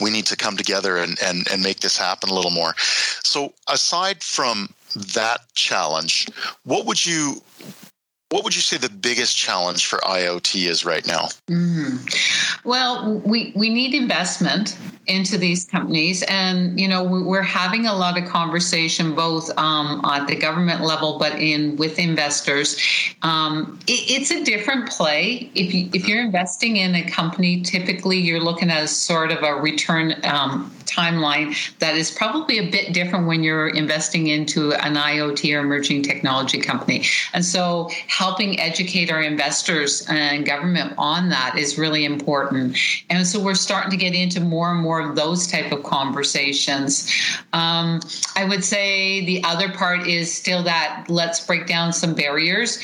we 0.00 0.10
need 0.10 0.26
to 0.26 0.36
come 0.36 0.56
together 0.56 0.96
and, 0.98 1.18
and 1.22 1.46
and 1.50 1.62
make 1.62 1.80
this 1.80 1.96
happen 1.96 2.28
a 2.30 2.34
little 2.34 2.50
more. 2.50 2.74
So 3.22 3.52
aside 3.68 4.22
from 4.22 4.72
that 5.14 5.40
challenge, 5.54 6.26
what 6.64 6.84
would 6.86 7.04
you 7.04 7.42
what 8.30 8.44
would 8.44 8.54
you 8.54 8.62
say 8.62 8.76
the 8.76 8.88
biggest 8.88 9.36
challenge 9.36 9.86
for 9.86 9.98
IoT 9.98 10.68
is 10.68 10.84
right 10.84 11.04
now? 11.06 11.28
Mhm. 11.48 11.98
Well, 12.64 13.20
we 13.24 13.52
we 13.56 13.68
need 13.70 13.92
investment 13.92 14.76
into 15.06 15.36
these 15.36 15.64
companies, 15.64 16.22
and 16.22 16.78
you 16.78 16.86
know 16.86 17.02
we- 17.02 17.22
we're 17.22 17.42
having 17.42 17.86
a 17.86 17.94
lot 17.94 18.16
of 18.16 18.28
conversation 18.28 19.14
both 19.16 19.50
um, 19.58 20.00
at 20.04 20.28
the 20.28 20.36
government 20.36 20.82
level, 20.82 21.18
but 21.18 21.32
in 21.40 21.76
with 21.76 21.98
investors. 21.98 22.76
Um, 23.22 23.78
it, 23.88 24.00
it's 24.08 24.30
a 24.30 24.44
different 24.44 24.88
play. 24.88 25.50
If 25.56 25.74
you 25.74 25.90
if 25.92 26.06
you're 26.06 26.22
investing 26.22 26.76
in 26.76 26.94
a 26.94 27.02
company, 27.10 27.62
typically 27.62 28.18
you're 28.18 28.40
looking 28.40 28.70
at 28.70 28.84
a 28.84 28.88
sort 28.88 29.32
of 29.32 29.42
a 29.42 29.54
return 29.54 30.14
um, 30.22 30.70
timeline 30.86 31.54
that 31.78 31.96
is 31.96 32.10
probably 32.10 32.58
a 32.58 32.70
bit 32.70 32.92
different 32.92 33.26
when 33.26 33.42
you're 33.42 33.68
investing 33.68 34.26
into 34.26 34.72
an 34.74 34.94
IoT 34.94 35.54
or 35.56 35.60
emerging 35.60 36.02
technology 36.02 36.58
company. 36.60 37.04
And 37.32 37.44
so 37.44 37.90
helping 38.20 38.60
educate 38.60 39.10
our 39.10 39.22
investors 39.22 40.04
and 40.10 40.44
government 40.44 40.92
on 40.98 41.30
that 41.30 41.56
is 41.56 41.78
really 41.78 42.04
important. 42.04 42.76
And 43.08 43.26
so 43.26 43.42
we're 43.42 43.54
starting 43.54 43.90
to 43.92 43.96
get 43.96 44.14
into 44.14 44.40
more 44.42 44.70
and 44.70 44.78
more 44.78 45.00
of 45.00 45.16
those 45.16 45.46
type 45.46 45.72
of 45.72 45.84
conversations. 45.84 47.10
Um, 47.54 47.98
I 48.36 48.44
would 48.44 48.62
say 48.62 49.24
the 49.24 49.42
other 49.44 49.70
part 49.72 50.06
is 50.06 50.30
still 50.30 50.62
that 50.64 51.06
let's 51.08 51.46
break 51.46 51.66
down 51.66 51.94
some 51.94 52.12
barriers 52.12 52.78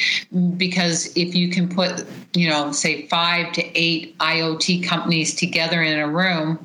because 0.56 1.14
if 1.14 1.34
you 1.34 1.50
can 1.50 1.68
put, 1.68 2.06
you 2.32 2.48
know, 2.48 2.72
say 2.72 3.06
five 3.08 3.52
to 3.52 3.78
eight 3.78 4.16
IoT 4.16 4.84
companies 4.84 5.34
together 5.34 5.82
in 5.82 5.98
a 5.98 6.08
room, 6.08 6.64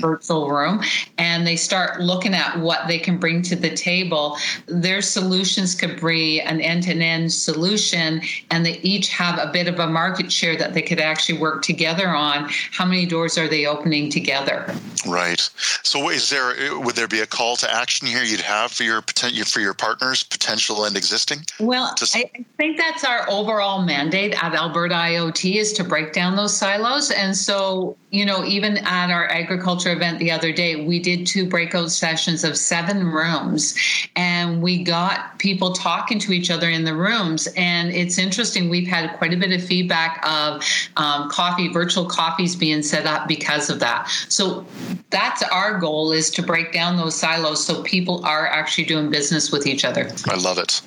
virtual 0.00 0.50
room, 0.50 0.82
and 1.18 1.46
they 1.46 1.54
start 1.54 2.00
looking 2.00 2.34
at 2.34 2.58
what 2.58 2.88
they 2.88 2.98
can 2.98 3.16
bring 3.16 3.42
to 3.42 3.54
the 3.54 3.70
table, 3.76 4.36
their 4.66 5.02
solutions 5.02 5.76
could 5.76 6.00
be 6.00 6.40
an 6.40 6.60
end-to-end 6.60 7.32
solution, 7.32 8.07
and 8.50 8.64
they 8.64 8.78
each 8.92 9.08
have 9.08 9.38
a 9.38 9.50
bit 9.52 9.68
of 9.68 9.78
a 9.78 9.86
market 9.86 10.30
share 10.32 10.56
that 10.56 10.74
they 10.74 10.82
could 10.82 11.00
actually 11.00 11.38
work 11.38 11.62
together 11.62 12.08
on. 12.08 12.48
How 12.72 12.84
many 12.84 13.06
doors 13.06 13.36
are 13.38 13.48
they 13.48 13.66
opening 13.66 14.10
together? 14.10 14.74
Right. 15.06 15.40
So, 15.82 16.08
is 16.08 16.30
there 16.30 16.50
uh, 16.50 16.80
would 16.80 16.96
there 16.96 17.08
be 17.08 17.20
a 17.20 17.26
call 17.26 17.56
to 17.56 17.72
action 17.72 18.06
here 18.06 18.22
you'd 18.22 18.40
have 18.40 18.72
for 18.72 18.84
your 18.84 19.02
potential 19.02 19.44
for 19.44 19.60
your 19.60 19.74
partners, 19.74 20.22
potential 20.22 20.84
and 20.84 20.96
existing? 20.96 21.40
Well, 21.60 21.94
Just- 21.98 22.16
I 22.16 22.28
I 22.38 22.44
think 22.56 22.76
that's 22.76 23.04
our 23.04 23.28
overall 23.30 23.82
mandate 23.82 24.34
at 24.42 24.54
Alberta 24.54 24.94
IoT 24.94 25.56
is 25.56 25.72
to 25.74 25.84
break 25.84 26.12
down 26.12 26.36
those 26.36 26.56
silos. 26.56 27.10
And 27.10 27.36
so, 27.36 27.96
you 28.10 28.24
know, 28.24 28.44
even 28.44 28.78
at 28.78 29.10
our 29.12 29.28
agriculture 29.28 29.92
event 29.92 30.18
the 30.18 30.30
other 30.30 30.52
day, 30.52 30.84
we 30.84 30.98
did 30.98 31.26
two 31.26 31.48
breakout 31.48 31.90
sessions 31.90 32.42
of 32.42 32.56
seven 32.56 33.06
rooms 33.06 33.76
and 34.16 34.60
we 34.60 34.82
got 34.82 35.38
people 35.38 35.72
talking 35.72 36.18
to 36.18 36.32
each 36.32 36.50
other 36.50 36.68
in 36.68 36.84
the 36.84 36.94
rooms. 36.94 37.48
And 37.56 37.92
it's 37.98 38.16
interesting, 38.16 38.68
we've 38.68 38.86
had 38.86 39.16
quite 39.18 39.34
a 39.34 39.36
bit 39.36 39.52
of 39.52 39.62
feedback 39.62 40.24
of 40.26 40.62
um, 40.96 41.28
coffee, 41.28 41.68
virtual 41.68 42.06
coffees 42.06 42.54
being 42.54 42.82
set 42.82 43.06
up 43.06 43.26
because 43.26 43.70
of 43.70 43.80
that. 43.80 44.08
So 44.28 44.64
that's 45.10 45.42
our 45.42 45.78
goal 45.78 46.12
is 46.12 46.30
to 46.30 46.42
break 46.42 46.72
down 46.72 46.96
those 46.96 47.14
silos 47.16 47.64
so 47.64 47.82
people 47.82 48.24
are 48.24 48.46
actually 48.46 48.84
doing 48.84 49.10
business 49.10 49.50
with 49.50 49.66
each 49.66 49.84
other. 49.84 50.10
I 50.26 50.36
love 50.36 50.58
it. 50.58 50.80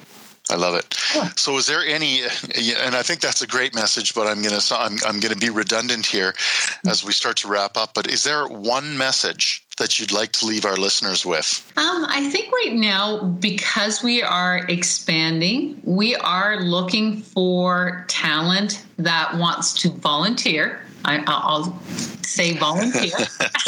I 0.50 0.56
love 0.56 0.76
it. 0.76 0.96
Yeah. 1.16 1.30
So, 1.36 1.58
is 1.58 1.68
there 1.68 1.86
any? 1.86 2.22
And 2.24 2.96
I 2.96 3.04
think 3.04 3.22
that's 3.22 3.42
a 3.42 3.48
great 3.48 3.76
message, 3.76 4.14
but 4.14 4.28
I'm 4.28 4.42
gonna 4.42 4.60
I'm, 4.72 4.98
I'm 5.06 5.20
gonna 5.20 5.36
be 5.36 5.50
redundant 5.50 6.06
here 6.06 6.34
as 6.86 7.06
we 7.06 7.14
start 7.14 7.38
to 7.38 7.48
wrap 7.48 7.78
up. 7.78 7.94
But 7.94 8.08
is 8.08 8.24
there 8.24 8.48
one 8.48 8.98
message 8.98 9.64
that 9.82 10.00
you'd 10.00 10.12
like 10.12 10.32
to 10.32 10.46
leave 10.46 10.64
our 10.64 10.78
listeners 10.78 11.26
with? 11.26 11.72
Um, 11.76 12.06
I 12.08 12.30
think 12.30 12.52
right 12.52 12.74
now, 12.74 13.24
because 13.24 14.04
we 14.04 14.22
are 14.22 14.60
expanding, 14.70 15.82
we 15.84 16.16
are 16.16 16.62
looking 16.62 17.22
for 17.22 18.06
talent 18.08 18.86
that 18.98 19.36
wants 19.38 19.74
to 19.82 19.90
volunteer. 19.90 20.82
I, 21.06 21.24
I'll 21.28 21.80
say 22.32 22.58
volunteer, 22.58 23.12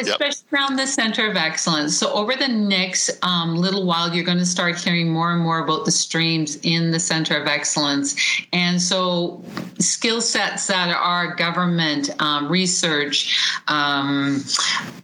especially 0.00 0.46
around 0.52 0.76
the 0.76 0.86
Center 0.86 1.28
of 1.28 1.36
Excellence. 1.36 1.96
So, 1.96 2.12
over 2.12 2.34
the 2.34 2.48
next 2.48 3.18
um, 3.22 3.56
little 3.56 3.86
while, 3.86 4.14
you're 4.14 4.24
going 4.24 4.38
to 4.38 4.46
start 4.46 4.76
hearing 4.76 5.10
more 5.10 5.32
and 5.32 5.42
more 5.42 5.60
about 5.60 5.84
the 5.84 5.92
streams 5.92 6.56
in 6.62 6.90
the 6.90 7.00
Center 7.00 7.36
of 7.40 7.46
Excellence. 7.46 8.16
And 8.52 8.80
so, 8.80 9.42
skill 9.78 10.20
sets 10.20 10.66
that 10.66 10.94
are 10.94 11.34
government, 11.34 12.10
um, 12.20 12.48
research, 12.50 13.60
um, 13.68 14.44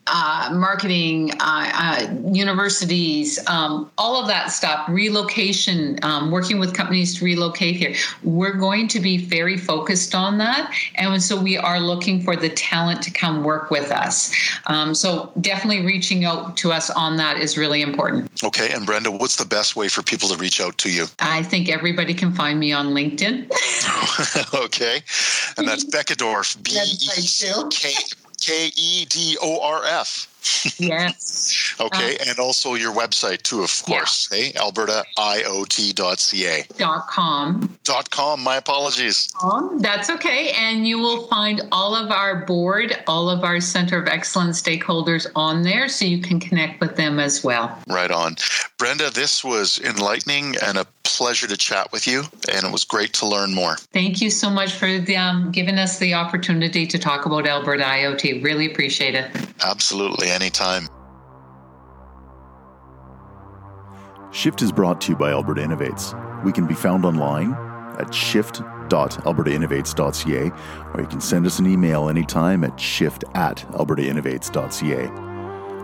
uh, 0.07 0.51
marketing, 0.53 1.33
uh, 1.41 1.71
uh, 1.75 2.15
universities, 2.33 3.39
um, 3.49 3.91
all 3.97 4.21
of 4.21 4.27
that 4.29 4.51
stuff, 4.51 4.87
relocation, 4.89 5.99
um, 6.03 6.31
working 6.31 6.59
with 6.59 6.75
companies 6.75 7.19
to 7.19 7.25
relocate 7.25 7.77
here. 7.77 7.95
We're 8.23 8.55
going 8.55 8.89
to 8.89 9.01
be 9.01 9.17
very 9.17 9.57
focused 9.57 10.15
on 10.15 10.32
that. 10.39 10.73
And 10.95 11.23
so 11.23 11.41
we 11.41 11.57
are 11.57 11.81
looking 11.81 12.23
for 12.23 12.37
the 12.37 12.49
talent 12.49 13.03
to 13.03 13.11
come 13.11 13.45
work 13.45 13.71
with 13.71 13.91
us. 13.91 14.35
Um, 14.67 14.95
so 14.95 15.33
definitely 15.41 15.85
reaching 15.85 16.25
out 16.25 16.57
to 16.59 16.73
us 16.73 16.91
on 16.91 17.17
that 17.17 17.39
is 17.39 17.59
really 17.59 17.83
important. 17.83 18.31
Okay, 18.45 18.73
and 18.73 18.87
Brenda, 18.87 19.11
what's 19.11 19.37
the 19.37 19.47
best 19.47 19.77
way 19.77 19.89
for 19.89 20.03
people 20.03 20.29
to 20.29 20.37
reach 20.37 20.61
out 20.61 20.79
to 20.79 20.91
you? 20.91 21.07
I 21.19 21.43
think 21.43 21.69
everybody 21.69 22.15
can 22.15 22.33
find 22.33 22.59
me 22.59 22.73
on 22.73 22.89
LinkedIn. 22.89 23.51
okay, 24.65 25.03
and 25.57 25.67
that's 25.67 25.85
Beckedorf, 25.85 26.63
B 26.63 26.73
E 26.73 27.93
K 28.41 28.73
E 28.75 29.05
D 29.07 29.39
O 29.41 29.61
R 29.61 29.85
F. 29.85 30.32
yes. 30.79 31.75
Okay, 31.81 32.17
and 32.27 32.39
also 32.39 32.75
your 32.75 32.93
website 32.93 33.43
too, 33.43 33.63
of 33.63 33.83
Yeah. 33.87 33.99
course. 33.99 34.29
Hey, 34.31 34.53
AlbertaIoT.ca. 34.53 36.65
Dot 36.79 37.07
com. 37.09 37.77
Dot 37.85 38.11
com. 38.11 38.43
My 38.43 38.57
apologies. 38.57 39.29
Um, 39.43 39.79
that's 39.81 40.11
okay. 40.11 40.51
And 40.53 40.87
you 40.87 40.99
will 40.99 41.27
find 41.29 41.63
all 41.73 41.95
of 41.97 42.11
our 42.11 42.45
board, 42.47 43.03
all 43.07 43.29
of 43.31 43.45
our 43.45 43.61
Center 43.61 44.01
of 44.01 44.09
Excellence 44.09 44.61
stakeholders 44.61 45.27
on 45.35 45.63
there 45.63 45.89
so 45.89 46.05
you 46.05 46.21
can 46.21 46.41
connect 46.41 46.81
with 46.81 46.97
them 46.97 47.19
as 47.19 47.43
well. 47.45 47.77
Right 47.89 48.11
on. 48.11 48.37
Brenda, 48.79 49.11
this 49.11 49.45
was 49.45 49.79
enlightening 49.81 50.57
and 50.65 50.79
a 50.79 50.87
pleasure 51.17 51.47
to 51.47 51.57
chat 51.57 51.93
with 51.93 52.07
you, 52.07 52.25
and 52.53 52.65
it 52.65 52.73
was 52.73 52.85
great 52.85 53.13
to 53.15 53.27
learn 53.27 53.55
more. 53.55 53.77
Thank 53.93 54.21
you 54.21 54.31
so 54.31 54.51
much 54.51 54.73
for 54.73 54.99
the, 54.99 55.17
um, 55.17 55.53
giving 55.53 55.79
us 55.79 55.99
the 55.99 56.15
opportunity 56.15 56.87
to 56.87 56.99
talk 56.99 57.27
about 57.27 57.47
Alberta 57.47 57.85
IoT. 57.85 58.43
Really 58.43 58.71
appreciate 58.71 59.15
it. 59.15 59.31
Absolutely, 59.65 60.31
anytime. 60.31 60.89
Shift 64.33 64.63
is 64.63 64.73
brought 64.73 65.01
to 65.03 65.13
you 65.13 65.17
by 65.17 65.31
Alberta 65.31 65.61
Innovates. 65.61 66.43
We 66.43 66.53
can 66.53 66.67
be 66.67 66.75
found 66.75 67.05
online 67.05 67.53
at 67.99 68.15
shift.albertainnovates.ca 68.15 70.51
or 70.95 71.01
you 71.01 71.07
can 71.07 71.21
send 71.21 71.47
us 71.47 71.59
an 71.59 71.67
email 71.67 72.09
anytime 72.09 72.65
at 72.65 72.81
shift 72.81 73.25
at 73.35 73.59
albertainnovates.ca. 73.73 75.07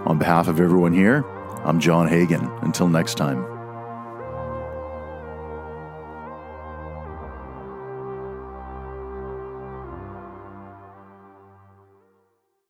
On 0.07 0.19
behalf 0.19 0.49
of 0.49 0.61
everyone 0.61 0.95
here, 0.95 1.27
I'm 1.65 1.79
John 1.79 2.09
Hagan. 2.09 2.51
Until 2.63 2.89
next 2.89 3.17
time. 3.17 3.58